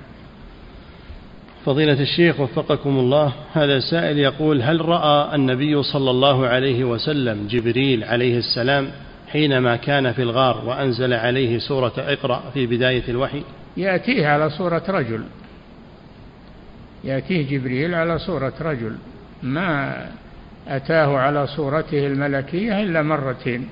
[1.65, 8.05] فضيلة الشيخ وفقكم الله هذا سائل يقول هل رأى النبي صلى الله عليه وسلم جبريل
[8.05, 8.89] عليه السلام
[9.29, 13.43] حينما كان في الغار وأنزل عليه سورة اقرأ في بداية الوحي؟
[13.77, 15.25] يأتيه على صورة رجل.
[17.05, 18.97] يأتيه جبريل على صورة رجل.
[19.43, 19.97] ما
[20.69, 23.69] أتاه على صورته الملكية إلا مرتين.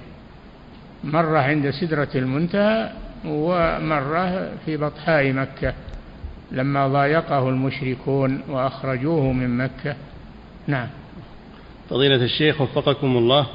[1.05, 2.91] مرة عند سدرة المنتهى
[3.25, 5.75] ومرة في بطحاء مكة.
[6.53, 9.97] لما ضايقه المشركون وأخرجوه من مكة.
[10.67, 10.89] نعم.
[11.91, 13.47] فضيلة الشيخ وفقكم الله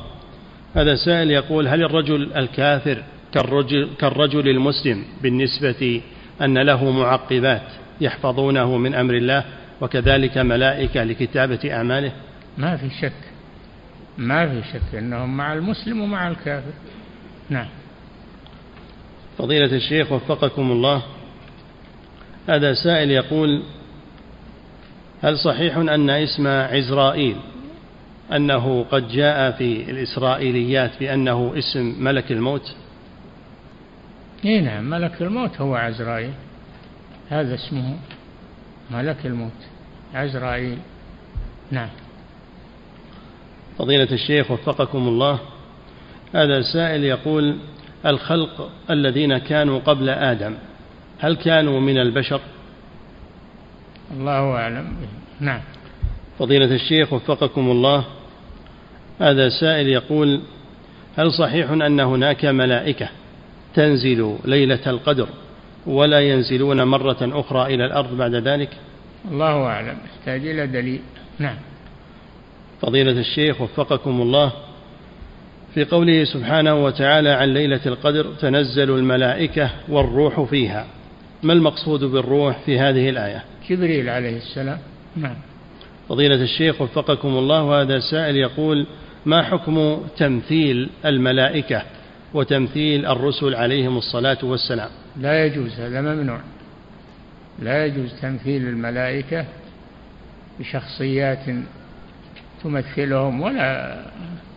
[0.75, 6.01] هذا سائل يقول هل الرجل الكافر كالرجل, كالرجل المسلم بالنسبة
[6.41, 7.61] أن له معقبات
[8.01, 9.43] يحفظونه من أمر الله
[9.81, 12.11] وكذلك ملائكة لكتابة أعماله؟
[12.57, 13.13] ما في شك.
[14.17, 16.73] ما في شك أنهم مع المسلم ومع الكافر.
[17.49, 17.67] نعم.
[19.37, 21.01] فضيلة الشيخ وفقكم الله
[22.47, 23.63] هذا سائل يقول
[25.23, 27.35] هل صحيح أن اسم عزرائيل
[28.35, 32.75] أنه قد جاء في الإسرائيليات بأنه اسم ملك الموت؟
[34.45, 36.33] إي نعم ملك الموت هو عزرائيل.
[37.29, 37.97] هذا اسمه
[38.91, 39.51] ملك الموت
[40.13, 40.77] عزرائيل.
[41.71, 41.89] نعم.
[43.77, 45.39] فضيلة الشيخ وفقكم الله
[46.33, 47.57] هذا سائل يقول
[48.05, 50.55] الخلق الذين كانوا قبل آدم
[51.19, 52.41] هل كانوا من البشر؟
[54.11, 54.87] الله أعلم
[55.39, 55.61] نعم.
[56.39, 58.03] فضيلة الشيخ وفقكم الله
[59.19, 60.41] هذا سائل يقول
[61.17, 63.09] هل صحيح أن هناك ملائكة
[63.75, 65.27] تنزل ليلة القدر
[65.85, 68.69] ولا ينزلون مرة أخرى إلى الأرض بعد ذلك؟
[69.31, 69.97] الله أعلم.
[70.05, 71.01] يحتاج إلى دليل.
[71.39, 71.55] نعم.
[72.81, 74.51] فضيلة الشيخ وفقكم الله
[75.73, 80.85] في قوله سبحانه وتعالى عن ليلة القدر تنزل الملائكة والروح فيها.
[81.43, 84.79] ما المقصود بالروح في هذه الآية؟ جبريل عليه السلام.
[85.15, 85.35] نعم.
[86.09, 88.87] فضيلة الشيخ وفقكم الله وهذا سائل يقول
[89.25, 91.81] ما حكم تمثيل الملائكة
[92.33, 96.39] وتمثيل الرسل عليهم الصلاة والسلام؟ لا يجوز هذا ممنوع.
[97.61, 99.45] لا يجوز تمثيل الملائكة
[100.59, 101.39] بشخصيات
[102.63, 104.01] تمثلهم ولا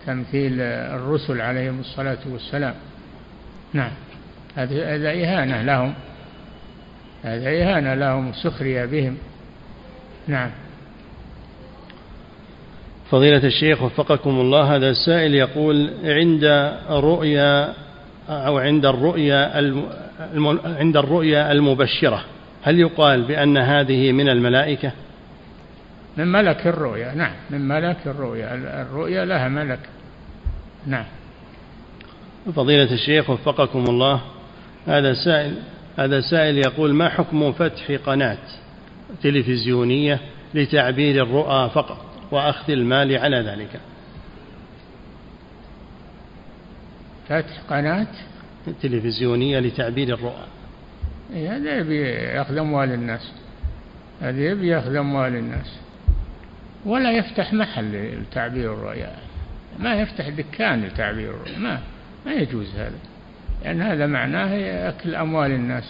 [0.07, 2.75] تمثيل الرسل عليهم الصلاة والسلام.
[3.73, 3.93] نعم.
[4.57, 5.95] هذا إهانة لهم.
[7.23, 9.17] هذا إهانة لهم سخرية بهم.
[10.29, 10.51] نعم.
[13.11, 16.45] فضيلة الشيخ وفقكم الله هذا السائل يقول عند
[16.91, 17.75] رؤيا
[18.29, 19.53] أو عند الرؤيا
[20.65, 22.25] عند الرؤيا المبشرة
[22.63, 24.93] هل يقال بأن هذه من الملائكة؟
[26.17, 27.33] من ملك الرؤيا نعم.
[27.51, 28.55] من ملك الرؤيا.
[28.83, 29.79] الرؤيا لها ملك.
[30.87, 31.05] نعم.
[32.57, 34.21] فضيلة الشيخ وفقكم الله
[34.87, 35.55] هذا سائل
[36.01, 38.39] هذا سائل يقول ما حكم فتح قناة
[39.23, 40.21] تلفزيونية
[40.55, 43.81] لتعبير الرؤى فقط وأخذ المال على ذلك؟
[47.29, 48.07] فتح قناة
[48.83, 50.45] تلفزيونية لتعبير الرؤى.
[51.33, 53.33] إيه، هذا يبي يأخذ أموال الناس.
[54.21, 55.79] هذا يبي يأخذ أموال الناس.
[56.87, 59.17] ولا يفتح محل لتعبير الرؤيا.
[59.79, 61.59] ما يفتح دكان لتعبير الرؤيا.
[61.59, 61.81] ما
[62.27, 63.10] ما يجوز هذا.
[63.65, 65.85] لأن هذا معناه أكل أموال الناس.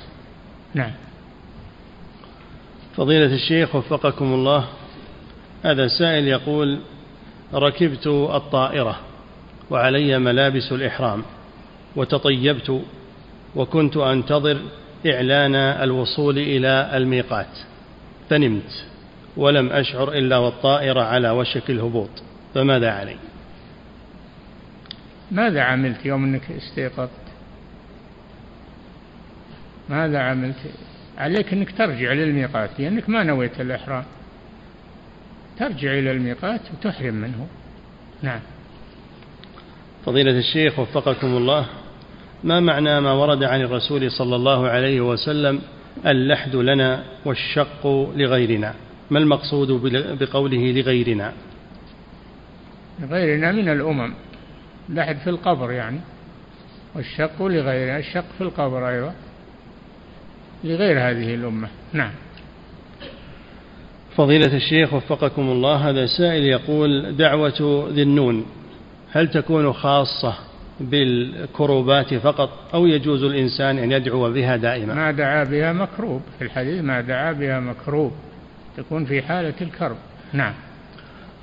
[0.74, 0.90] نعم.
[2.96, 4.64] فضيلة الشيخ وفقكم الله
[5.62, 6.80] هذا سائل يقول
[7.54, 9.00] ركبت الطائرة
[9.70, 11.22] وعلي ملابس الإحرام
[11.96, 12.82] وتطيبت
[13.56, 14.58] وكنت أنتظر
[15.06, 17.58] إعلان الوصول إلى الميقات
[18.30, 18.84] فنمت
[19.36, 22.10] ولم أشعر إلا والطائرة على وشك الهبوط
[22.54, 23.16] فماذا علي؟
[25.30, 27.29] ماذا عملت يوم أنك استيقظت؟
[29.90, 30.56] ماذا عملت؟
[31.18, 34.04] عليك أنك ترجع للميقات لأنك ما نويت الإحرام.
[35.58, 37.46] ترجع إلى الميقات وتحرم منه.
[38.22, 38.40] نعم.
[40.06, 41.66] فضيلة الشيخ وفقكم الله
[42.44, 45.60] ما معنى ما ورد عن الرسول صلى الله عليه وسلم
[46.06, 47.86] اللحد لنا والشق
[48.16, 48.74] لغيرنا؟
[49.10, 49.68] ما المقصود
[50.20, 51.32] بقوله لغيرنا؟
[53.00, 54.14] لغيرنا من الأمم.
[54.88, 56.00] لحد في القبر يعني.
[56.94, 59.14] والشق لغيرنا الشق في القبر أيضا
[60.64, 61.68] لغير هذه الأمة.
[61.92, 62.10] نعم.
[64.16, 68.46] فضيلة الشيخ وفقكم الله هذا سائل يقول دعوة ذي النون
[69.12, 70.34] هل تكون خاصة
[70.80, 76.84] بالكروبات فقط أو يجوز الإنسان أن يدعو بها دائما؟ ما دعا بها مكروب في الحديث
[76.84, 78.12] ما دعا بها مكروب
[78.76, 79.96] تكون في حالة الكرب.
[80.32, 80.52] نعم.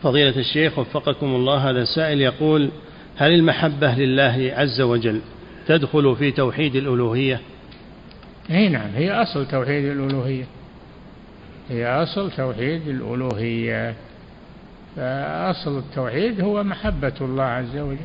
[0.03, 2.70] فضيلة الشيخ وفقكم الله هذا سائل يقول
[3.18, 5.22] هل المحبة لله عز وجل
[5.68, 7.41] تدخل في توحيد الألوهية؟
[8.52, 10.45] اي نعم هي أصل توحيد الألوهية.
[11.70, 13.95] هي أصل توحيد الألوهية.
[14.95, 17.98] فأصل التوحيد هو محبة الله عز وجل.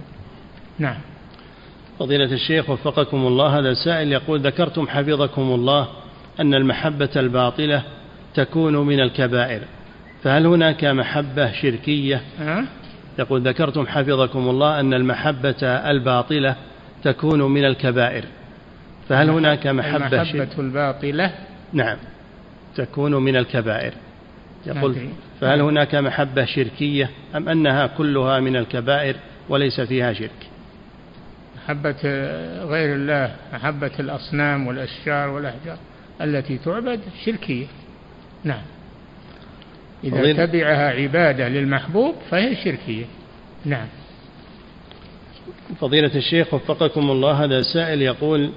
[0.78, 0.98] نعم.
[1.98, 5.88] فضيلة الشيخ وفقكم الله هذا سائل يقول ذكرتم حفظكم الله
[6.40, 7.82] أن المحبة الباطلة
[8.34, 9.62] تكون من الكبائر.
[10.22, 12.64] فهل هناك محبة شركية؟ أه؟
[13.18, 16.56] يقول ذكرتم حفظكم الله أن المحبة الباطلة
[17.04, 18.24] تكون من الكبائر.
[19.08, 21.34] فهل هناك محبة؟ المحبة الباطلة.
[21.72, 21.96] نعم.
[22.76, 23.92] تكون من الكبائر.
[24.66, 24.96] يقول
[25.40, 29.16] فهل هناك محبة شركية أم أنها كلها من الكبائر
[29.48, 30.30] وليس فيها شرك؟
[31.56, 32.02] محبة
[32.64, 35.76] غير الله محبة الأصنام والأشجار والأحجار
[36.20, 37.66] التي تعبد شركية.
[38.44, 38.62] نعم.
[40.04, 40.36] إذا فضيل.
[40.36, 43.04] تبعها عبادة للمحبوب فهي شركية.
[43.64, 43.86] نعم.
[45.80, 48.52] فضيلة الشيخ وفقكم الله هذا سائل يقول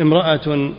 [0.00, 0.72] امرأة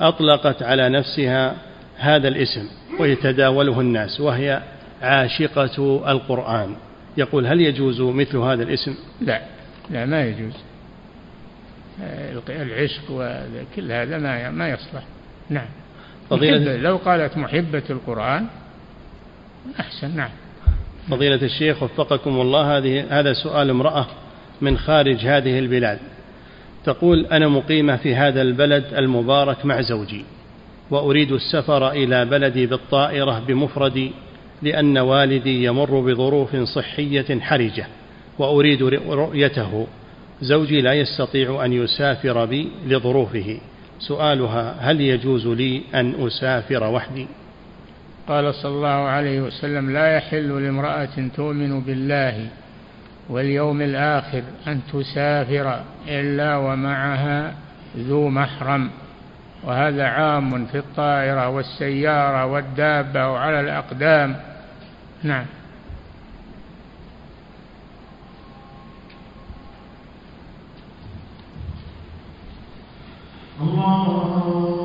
[0.00, 1.56] أطلقت على نفسها
[1.96, 2.68] هذا الاسم
[3.00, 4.62] ويتداوله الناس وهي
[5.02, 6.76] عاشقة القرآن.
[7.16, 9.40] يقول هل يجوز مثل هذا الاسم؟ لا
[9.90, 10.52] لا ما يجوز.
[12.48, 15.02] العشق وكل هذا ما ما يصلح.
[15.50, 15.66] نعم.
[16.30, 18.46] فضيلة لو قالت محبة القرآن
[19.80, 20.30] أحسن نعم.
[21.10, 24.06] فضيلة الشيخ وفقكم الله هذه هذا سؤال امرأة
[24.60, 25.98] من خارج هذه البلاد.
[26.84, 30.24] تقول أنا مقيمة في هذا البلد المبارك مع زوجي
[30.90, 34.12] وأريد السفر إلى بلدي بالطائرة بمفردي
[34.62, 37.86] لأن والدي يمر بظروف صحية حرجة
[38.38, 39.86] وأريد رؤيته.
[40.42, 43.58] زوجي لا يستطيع أن يسافر بي لظروفه.
[43.98, 47.26] سؤالها هل يجوز لي أن أسافر وحدي؟
[48.28, 52.48] قال صلى الله عليه وسلم لا يحل لامرأة تؤمن بالله
[53.28, 57.54] واليوم الآخر أن تسافر إلا ومعها
[57.96, 58.90] ذو محرم.
[59.64, 64.36] وهذا عام في الطائرة والسيارة والدابة وعلى الأقدام.
[65.22, 65.46] نعم.
[73.60, 74.81] الله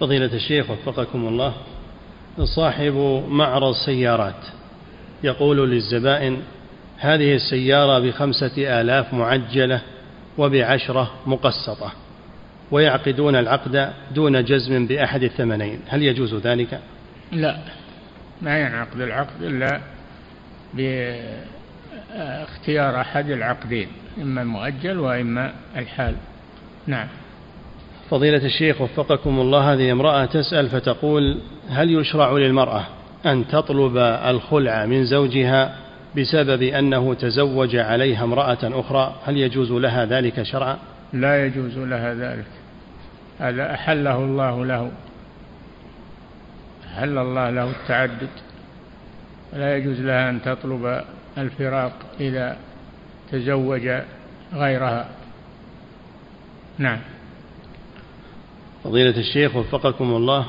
[0.00, 1.54] فضيلة الشيخ وفقكم الله
[2.44, 4.46] صاحب معرض سيارات
[5.24, 6.42] يقول للزبائن
[6.98, 9.80] هذه السيارة بخمسة آلاف معجلة
[10.38, 11.92] وبعشرة مقسطة
[12.70, 16.80] ويعقدون العقد دون جزم بأحد الثمنين هل يجوز ذلك؟
[17.32, 17.58] لا
[18.42, 19.80] ما ينعقد العقد إلا
[22.14, 23.88] باختيار أحد العقدين
[24.22, 26.14] إما المؤجل وإما الحال
[26.86, 27.08] نعم
[28.10, 31.38] فضيلة الشيخ وفقكم الله هذه امرأة تسأل فتقول
[31.68, 32.86] هل يشرع للمرأة
[33.26, 35.76] أن تطلب الخلع من زوجها
[36.16, 40.78] بسبب أنه تزوج عليها امرأة أخرى؟ هل يجوز لها ذلك شرعا؟
[41.12, 42.46] لا يجوز لها ذلك.
[43.38, 44.90] هذا أحله الله له.
[46.86, 48.28] أحل الله له التعدد.
[49.52, 51.02] ولا يجوز لها أن تطلب
[51.38, 52.56] الفراق إذا
[53.32, 53.90] تزوج
[54.54, 55.08] غيرها.
[56.78, 56.98] نعم.
[58.90, 60.46] فضيلة الشيخ وفقكم الله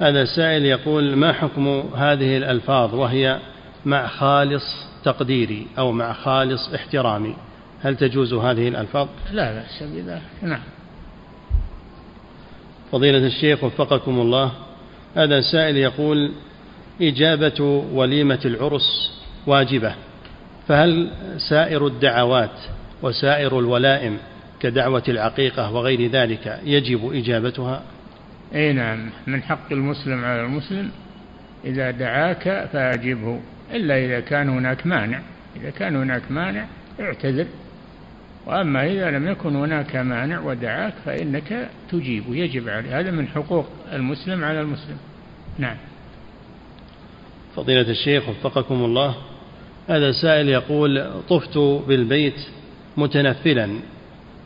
[0.00, 3.38] هذا سائل يقول ما حكم هذه الألفاظ وهي
[3.84, 4.62] مع خالص
[5.04, 7.36] تقديري أو مع خالص احترامي
[7.82, 10.62] هل تجوز هذه الألفاظ؟ لا بأس بذلك نعم
[12.92, 14.52] فضيلة الشيخ وفقكم الله
[15.14, 16.32] هذا سائل يقول
[17.00, 19.12] إجابة وليمة العرس
[19.46, 19.94] واجبة
[20.68, 21.10] فهل
[21.48, 22.58] سائر الدعوات
[23.02, 24.18] وسائر الولائم
[24.64, 27.82] كدعوة العقيقة وغير ذلك يجب إجابتها؟
[28.54, 29.10] أي نعم.
[29.26, 30.90] من حق المسلم على المسلم
[31.64, 33.40] إذا دعاك فأجبه.
[33.72, 35.20] إلا إذا كان هناك مانع.
[35.56, 36.66] إذا كان هناك مانع
[37.00, 37.46] اعتذر.
[38.46, 44.44] وأما إذا لم يكن هناك مانع ودعاك فإنك تجيب يجب عليه هذا من حقوق المسلم
[44.44, 44.96] على المسلم.
[45.58, 45.76] نعم.
[47.56, 49.14] فضيلة الشيخ وفقكم الله
[49.88, 52.46] هذا سائل يقول طفت بالبيت
[52.96, 53.68] متنفلا.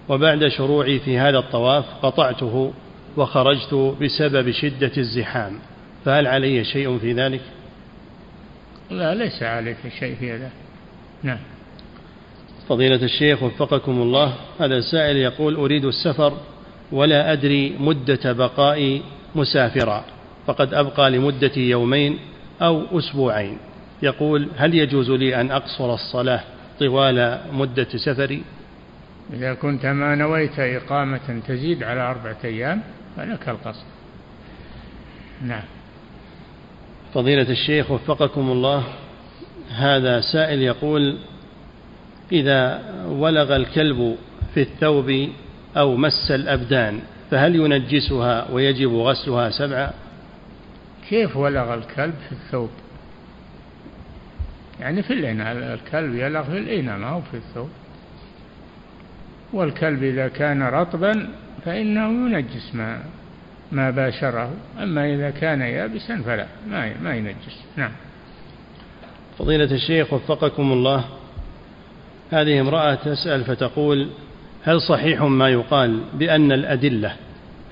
[0.09, 2.73] وبعد شروعي في هذا الطواف قطعته
[3.17, 5.59] وخرجت بسبب شدة الزحام.
[6.05, 7.41] فهل علي شيء في ذلك؟
[8.91, 10.51] لا ليس عليك شيء في هذا
[11.23, 11.39] نعم.
[12.69, 16.33] فضيلة الشيخ وفقكم الله هذا سائل يقول أريد السفر
[16.93, 19.03] ولا أدري مدة بقائي
[19.35, 20.05] مسافرا
[20.47, 22.19] فقد أبقى لمدة يومين
[22.63, 23.59] أو أسبوعين.
[24.03, 26.41] يقول هل يجوز لي أن أقصر الصلاة
[26.81, 28.43] طوال مدة سفري؟
[29.33, 32.83] إذا كنت ما نويت إقامة تزيد على أربعة أيام
[33.17, 33.85] فلك القصر
[35.43, 35.63] نعم.
[37.15, 38.85] فضيلة الشيخ وفقكم الله
[39.71, 41.19] هذا سائل يقول
[42.33, 44.17] إذا ولغ الكلب
[44.55, 45.29] في الثوب
[45.77, 47.01] أو مس الأبدان
[47.31, 49.91] فهل ينجسها ويجب غسلها سبعا
[51.09, 52.71] كيف ولغ الكلب في الثوب؟
[54.81, 57.69] يعني في الإناء الكلب يلغ في الإناء ما هو في الثوب.
[59.53, 61.29] والكلب إذا كان رطبا
[61.65, 63.03] فإنه ينجس ما
[63.73, 64.51] ما باشره.
[64.83, 67.65] أما إذا كان يابسا فلا ما ما ينجس.
[67.77, 67.93] نعم.
[69.39, 71.05] فضيلة الشيخ وفقكم الله.
[72.31, 74.09] هذه امرأة تسأل فتقول
[74.63, 77.13] هل صحيح ما يقال بأن الأدلة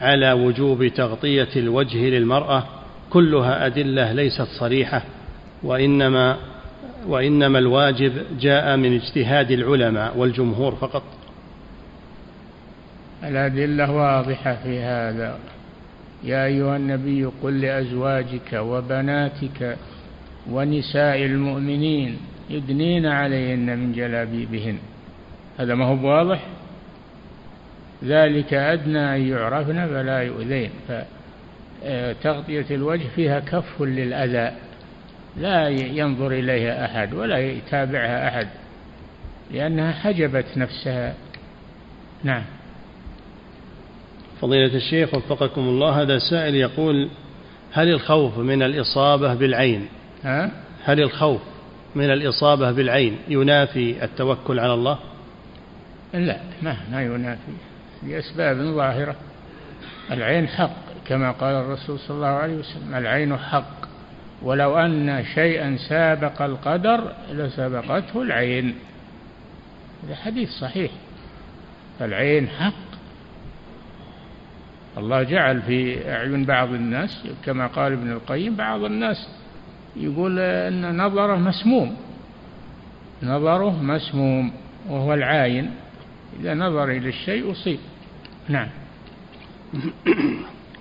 [0.00, 2.66] على وجوب تغطية الوجه للمرأة
[3.10, 5.02] كلها أدلة ليست صريحة
[5.62, 6.36] وإنما
[7.06, 11.02] وإنما الواجب جاء من اجتهاد العلماء والجمهور فقط؟
[13.24, 15.38] الأدلة واضحة في هذا.
[16.24, 19.76] يا أيها النبي قل لأزواجك وبناتك
[20.50, 22.18] ونساء المؤمنين
[22.50, 24.78] يدنين عليهن من جلابيبهن.
[25.58, 26.42] هذا ما هو واضح؟
[28.04, 30.70] ذلك أدنى أن يعرفن فلا يؤذين.
[30.88, 34.56] فتغطية الوجه فيها كف للأذى.
[35.36, 38.48] لا ينظر إليها أحد ولا يتابعها أحد
[39.52, 41.14] لأنها حجبت نفسها.
[42.24, 42.42] نعم.
[44.40, 47.08] فضيلة الشيخ وفقكم الله هذا سائل يقول
[47.72, 49.88] هل الخوف من الإصابة بالعين؟
[50.24, 50.50] ها؟
[50.84, 51.40] هل الخوف
[51.94, 54.98] من الإصابة بالعين ينافي التوكل على الله؟
[56.14, 57.52] لا ما ما ينافي
[58.02, 59.16] لأسباب ظاهرة.
[60.10, 60.76] العين حق
[61.06, 63.86] كما قال الرسول صلى الله عليه وسلم العين حق.
[64.42, 68.74] ولو أن شيئا سابق القدر لسبقته العين.
[70.06, 70.90] هذا حديث صحيح.
[71.98, 72.85] فالعين حق
[74.98, 79.28] الله جعل في أعين بعض الناس كما قال ابن القيم بعض الناس
[79.96, 81.96] يقول أن نظره مسموم.
[83.22, 84.52] نظره مسموم
[84.88, 85.70] وهو العاين.
[86.40, 87.78] إذا نظر إلى الشيء أصيب.
[88.48, 88.68] نعم.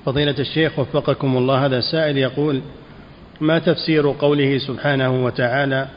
[0.05, 2.61] فضيلة الشيخ وفقكم الله هذا سائل يقول
[3.41, 5.87] ما تفسير قوله سبحانه وتعالى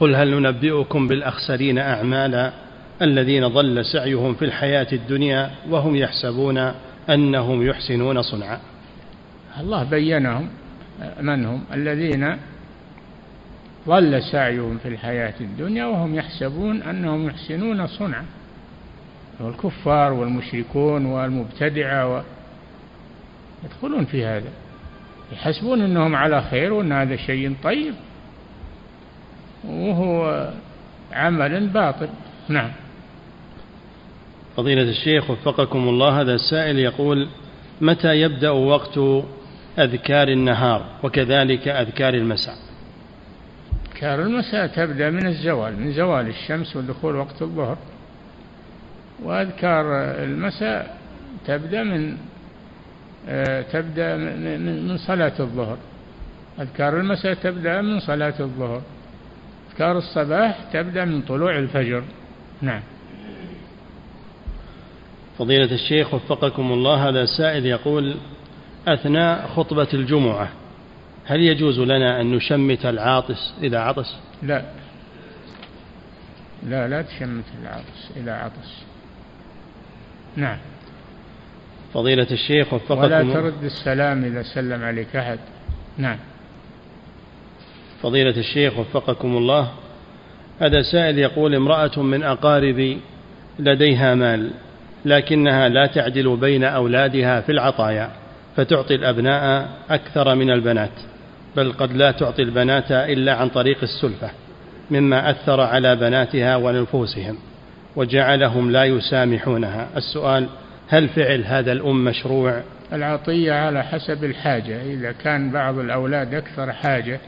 [0.00, 2.52] قل هل ننبئكم بالأخسرين أعمالا؟
[3.02, 6.72] الذين ضل سعيهم في الحياة الدنيا وهم يحسبون
[7.10, 8.60] أنهم يحسنون صنعا.
[9.60, 10.48] الله بينهم
[11.20, 12.36] من هم؟ الذين
[13.88, 18.24] ضل سعيهم في الحياة الدنيا وهم يحسبون أنهم يحسنون صنعا.
[19.40, 22.22] والكفار والمشركون والمبتدعة و...
[23.64, 24.48] يدخلون في هذا
[25.32, 27.94] يحسبون أنهم على خير وأن هذا شيء طيب
[29.64, 30.52] وهو
[31.12, 32.08] عمل باطل.
[32.48, 32.70] نعم.
[34.58, 37.28] فضيلة الشيخ وفقكم الله هذا السائل يقول
[37.80, 38.98] متى يبدأ وقت
[39.78, 42.54] أذكار النهار وكذلك أذكار المساء؟
[43.86, 47.78] أذكار المساء تبدأ من الزوال من زوال الشمس ودخول وقت الظهر.
[49.22, 49.84] وأذكار
[50.24, 50.96] المساء
[51.46, 52.16] تبدأ من
[53.28, 55.76] آه، تبدأ من صلاة الظهر.
[56.60, 58.82] أذكار المساء تبدأ من صلاة الظهر.
[59.70, 62.02] أذكار الصباح تبدأ من طلوع الفجر.
[62.62, 62.82] نعم.
[65.38, 68.16] فضيلة الشيخ وفقكم الله هذا سائل يقول
[68.88, 70.48] أثناء خطبة الجمعة
[71.24, 74.62] هل يجوز لنا أن نشمت العاطس إذا عطس؟ لا.
[76.68, 78.82] لا لا تشمت العاطس إذا عطس.
[80.36, 80.58] نعم.
[81.94, 85.38] فضيلة الشيخ وفقكم ولا ترد السلام إذا سلم عليك أحد.
[85.98, 86.18] نعم.
[88.02, 89.72] فضيلة الشيخ وفقكم الله
[90.60, 93.00] هذا سائل يقول امرأة من أقاربي
[93.58, 94.50] لديها مال.
[95.04, 98.10] لكنها لا تعدل بين أولادها في العطايا
[98.56, 100.90] فتعطي الأبناء أكثر من البنات
[101.56, 104.30] بل قد لا تعطي البنات إلا عن طريق السلفة
[104.90, 107.38] مما أثر على بناتها ونفوسهم
[107.96, 109.88] وجعلهم لا يسامحونها.
[109.96, 110.48] السؤال
[110.88, 112.62] هل فعل هذا الأم مشروع؟
[112.92, 114.82] العطية على حسب الحاجة.
[114.82, 117.20] إذا كان بعض الأولاد أكثر حاجة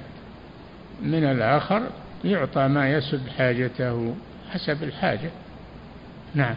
[1.02, 1.82] من الآخر
[2.24, 4.14] يعطى ما يسد حاجته
[4.51, 5.30] حسب الحاجة.
[6.34, 6.55] نعم.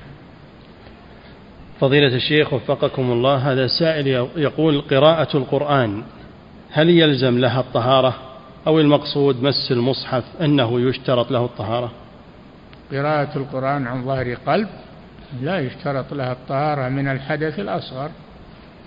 [1.84, 6.04] فضيلة الشيخ وفقكم الله هذا سائل يقول قراءة القرآن
[6.72, 8.16] هل يلزم لها الطهارة؟
[8.68, 11.92] أو المقصود مس المصحف أنه يشترط له الطهارة؟
[12.92, 14.68] قراءة القرآن عن ظهر قلب
[15.42, 18.10] لا يشترط لها الطهارة من الحدث الأصغر.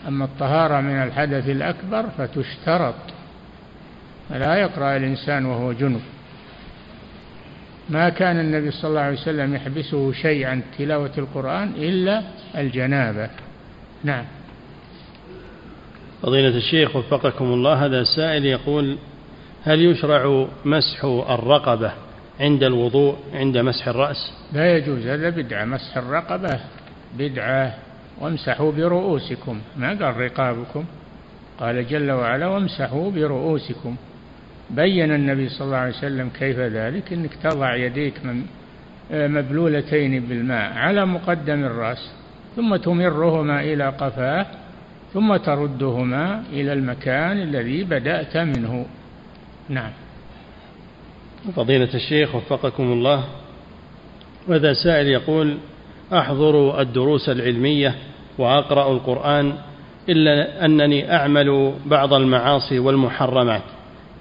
[0.09, 2.95] أما الطهارة من الحدث الأكبر فتشترط.
[4.31, 6.01] لا يقرأ الإنسان وهو جنب.
[7.91, 12.23] ما كان النبي صلى الله عليه وسلم يحبسه شيء عن تلاوة القرآن إلا
[12.57, 13.31] الجنابة.
[14.05, 14.25] نعم.
[16.23, 18.99] فضيلة الشيخ وفقكم الله هذا سائل يقول
[19.65, 21.93] هل يشرع مسح الرقبة
[22.41, 25.65] عند الوضوء عند مسح الرأس؟ لا يجوز هذا بدعة.
[25.65, 26.61] مسح الرقبة
[27.19, 27.75] بدعة.
[28.21, 29.61] وامسحوا برؤوسكم.
[29.77, 30.85] ما قال رقابكم؟
[31.61, 33.97] قال جل وعلا وامسحوا برؤوسكم.
[34.71, 38.15] بين النبي صلى الله عليه وسلم كيف ذلك؟ إنك تضع يديك
[39.13, 42.11] آه، مبلولتين بالماء على مقدم الرأس
[42.57, 44.47] ثم تمرهما إلى قفاه
[45.15, 48.87] ثم تردهما إلى المكان الذي بدأت منه.
[49.69, 49.91] نعم.
[51.57, 53.25] فضيلة الشيخ وفقكم الله
[54.49, 55.57] وهذا سائل يقول
[56.13, 57.95] أحضر الدروس العلمية
[58.39, 59.53] وأقرأ القرآن
[60.09, 63.63] إلا أنني أعمل بعض المعاصي والمحرمات.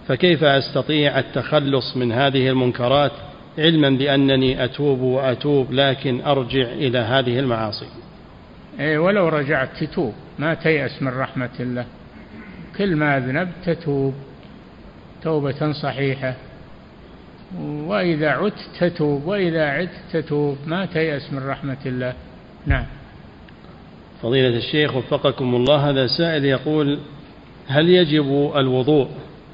[0.07, 3.11] فكيف أستطيع التخلص من هذه المنكرات
[3.57, 7.85] علما بأنني أتوب وأتوب لكن أرجع إلى هذه المعاصي؟
[8.79, 10.13] اي ولو رجعت تتوب.
[10.39, 11.85] ما تيأس من رحمة الله.
[12.77, 14.13] كل ما أذنبت تتوب.
[15.23, 16.35] توبة صحيحة.
[17.61, 19.25] وإذا عدت تتوب.
[19.25, 20.57] وإذا عدت تتوب.
[20.67, 22.13] ما تيأس من رحمة الله.
[22.65, 22.85] نعم.
[24.21, 26.99] فضيلة الشيخ وفقكم الله هذا سائل يقول
[27.67, 29.07] هل يجب الوضوء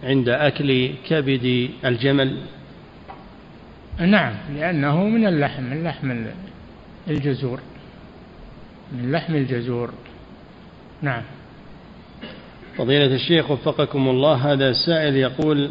[0.04, 2.38] عند أكل كبد الجمل؟
[4.00, 6.26] نعم لأنه من اللحم من لحم
[7.08, 7.60] الجزور.
[8.92, 9.94] من لحم الجزور.
[11.02, 11.22] نعم.
[12.78, 15.70] فضيلة الشيخ وفقكم الله هذا سائل يقول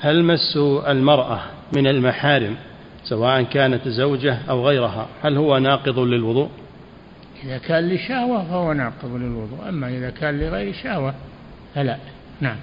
[0.00, 0.56] هل مس
[0.88, 1.40] المرأة
[1.76, 2.56] من المحارم
[3.04, 6.48] سواء كانت زوجة أو غيرها؟ هل هو ناقض للوضوء؟
[7.44, 11.14] إذا كان لشهوة فهو ناقض للوضوء أما إذا كان لغير شهوة
[11.74, 11.96] فلا.
[12.40, 12.56] نعم.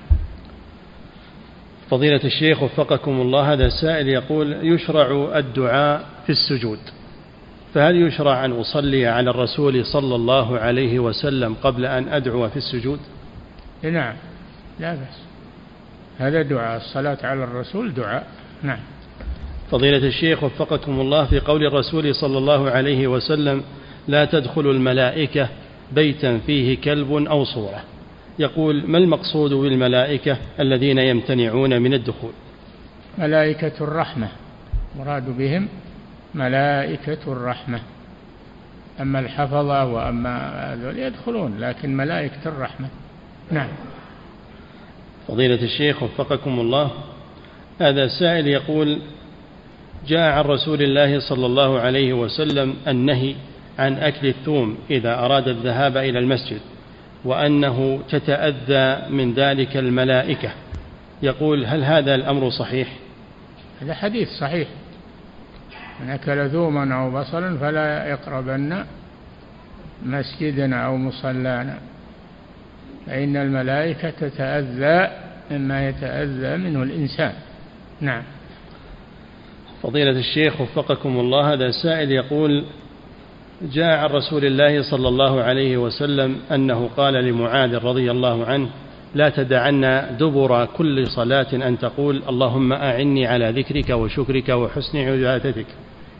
[1.90, 6.80] فضيلة الشيخ وفقكم الله هذا سائل يقول يشرع الدعاء في السجود
[7.74, 13.00] فهل يشرع أن أصلي على الرسول صلى الله عليه وسلم قبل أن أدعو في السجود؟
[13.84, 14.16] نعم
[14.80, 15.20] لا بأس.
[16.20, 18.28] هذا دعاء الصلاة على الرسول دعاء.
[18.64, 18.80] نعم.
[19.72, 23.64] فضيلة الشيخ وفقكم الله في قول الرسول صلى الله عليه وسلم
[24.08, 25.50] لا تدخل الملائكة
[25.92, 27.84] بيتا فيه كلب أو صورة.
[28.40, 32.32] يقول ما المقصود بالملائكة الذين يمتنعون من الدخول؟
[33.18, 34.28] ملائكة الرحمة.
[35.00, 35.68] مراد بهم
[36.36, 37.80] ملائكة الرحمة.
[39.02, 42.88] أما الحفظة وأما هذول يدخلون لكن ملائكة الرحمة.
[43.52, 43.68] نعم.
[45.28, 46.92] فضيلة الشيخ وفقكم الله
[47.80, 49.00] هذا سائل يقول
[50.08, 53.36] جاء عن رسول الله صلى الله عليه وسلم النهي
[53.80, 56.60] عن أكل الثوم إذا أراد الذهاب إلى المسجد.
[57.26, 60.52] وأنه تتأذى من ذلك الملائكة.
[61.22, 62.88] يقول هل هذا الأمر صحيح؟
[63.82, 64.68] هذا حديث صحيح.
[66.00, 68.86] من أكل ثوما أو بصلا فلا يقربن
[70.06, 71.78] مسجدنا أو مصلانا.
[73.08, 75.12] فإن الملائكة تتأذى
[75.52, 77.34] مما يتأذى منه الإنسان.
[78.02, 78.24] نعم.
[79.84, 82.66] فضيلة الشيخ وفقكم الله هذا سائل يقول
[83.62, 88.70] جاء عن رسول الله صلى الله عليه وسلم أنه قال لمعاذ رضي الله عنه
[89.16, 95.66] لا تدعن دبر كل صلاة أن تقول اللهم أعني على ذكرك وشكرك وحسن عبادتك.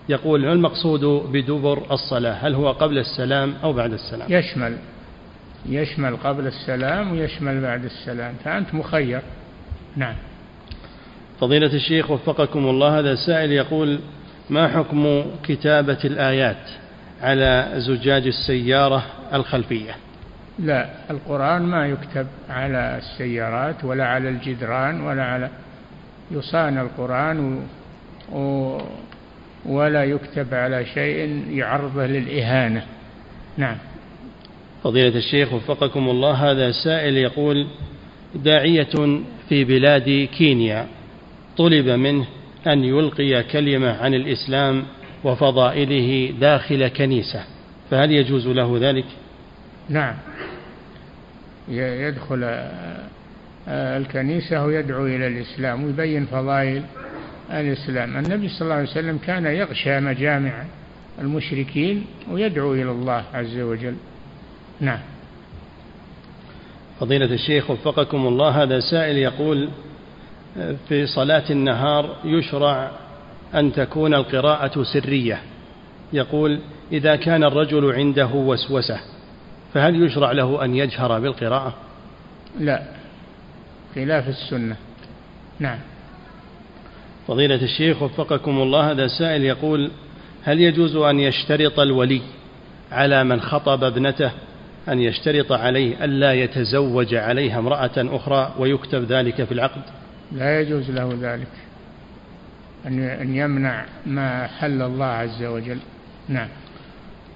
[0.10, 4.78] يقول ما المقصود بدبر الصلاة؟ هل هو قبل السلام أو بعد السلام؟ يشمل
[5.70, 9.22] يشمل قبل السلام ويشمل بعد السلام فأنت مخير.
[9.96, 10.16] نعم.
[11.40, 14.00] فضيلة الشيخ وفقكم الله هذا سائل يقول
[14.50, 16.83] ما حكم كتابة الآيات؟
[17.24, 19.96] على زجاج السيارة الخلفية.
[20.60, 25.50] لا القرآن ما يكتب على السيارات ولا على الجدران ولا على
[26.32, 28.38] يصان القرآن و...
[28.38, 28.78] و...
[29.66, 32.84] ولا يكتب على شيء يعرضه للإهانة.
[33.58, 33.78] نعم.
[34.84, 37.68] فضيلة الشيخ وفقكم الله هذا سائل يقول
[38.36, 40.88] داعية في بلاد كينيا
[41.58, 42.26] طلب منه
[42.68, 44.84] أن يلقي كلمة عن الإسلام
[45.24, 47.44] وفضائله داخل كنيسة
[47.92, 49.06] فهل يجوز له ذلك؟
[49.90, 50.16] نعم.
[51.70, 52.44] يدخل
[53.68, 56.84] الكنيسة ويدعو إلى الإسلام ويبين فضائل
[57.52, 58.18] الإسلام.
[58.18, 60.64] النبي صلى الله عليه وسلم كان يغشى مجامع
[61.22, 63.96] المشركين ويدعو إلى الله عز وجل.
[64.80, 65.00] نعم.
[67.00, 69.70] فضيلة الشيخ وفقكم الله هذا سائل يقول
[70.90, 72.92] في صلاة النهار يشرع
[73.56, 75.42] أن تكون القراءة سرية.
[76.14, 76.60] يقول
[76.92, 79.00] إذا كان الرجل عنده وسوسة
[79.74, 81.74] فهل يشرع له أن يجهر بالقراءة؟
[82.60, 82.84] لا
[83.96, 84.76] خلاف السنة.
[85.60, 85.80] نعم.
[87.28, 89.92] فضيلة الشيخ وفقكم الله هذا سائل يقول
[90.44, 92.22] هل يجوز أن يشترط الولي
[92.92, 94.32] على من خطب ابنته
[94.90, 99.82] أن يشترط عليه ألا يتزوج عليها امرأة أخرى ويكتب ذلك في العقد؟
[100.32, 101.48] لا يجوز له ذلك.
[102.88, 105.78] أن يمنع ما حل الله عز وجل.
[106.30, 106.48] نعم.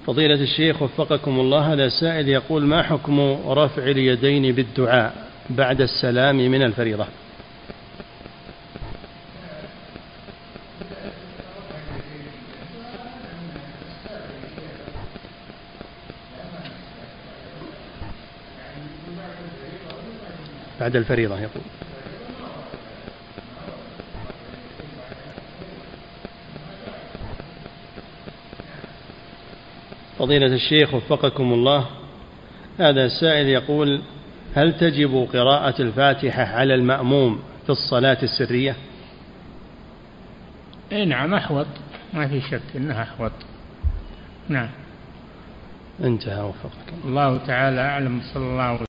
[0.06, 5.14] فضيلة الشيخ وفقكم الله هذا سائل يقول ما حكم رفع اليدين بالدعاء
[5.50, 7.06] بعد السلام من الفريضة؟
[20.80, 21.64] بعد الفريضة يقول.
[30.20, 31.86] فضيلة الشيخ وفقكم الله
[32.80, 34.02] هذا سائل يقول
[34.56, 38.76] هل تجب قراءة الفاتحة على المأموم في الصلاة السرية؟
[40.92, 41.68] اي نعم أحوط.
[42.14, 43.32] ما في شك إنها أحوط.
[44.50, 44.70] نعم.
[46.04, 46.94] انتهى وفقك.
[47.06, 48.87] الله تعالى أعلم صلى الله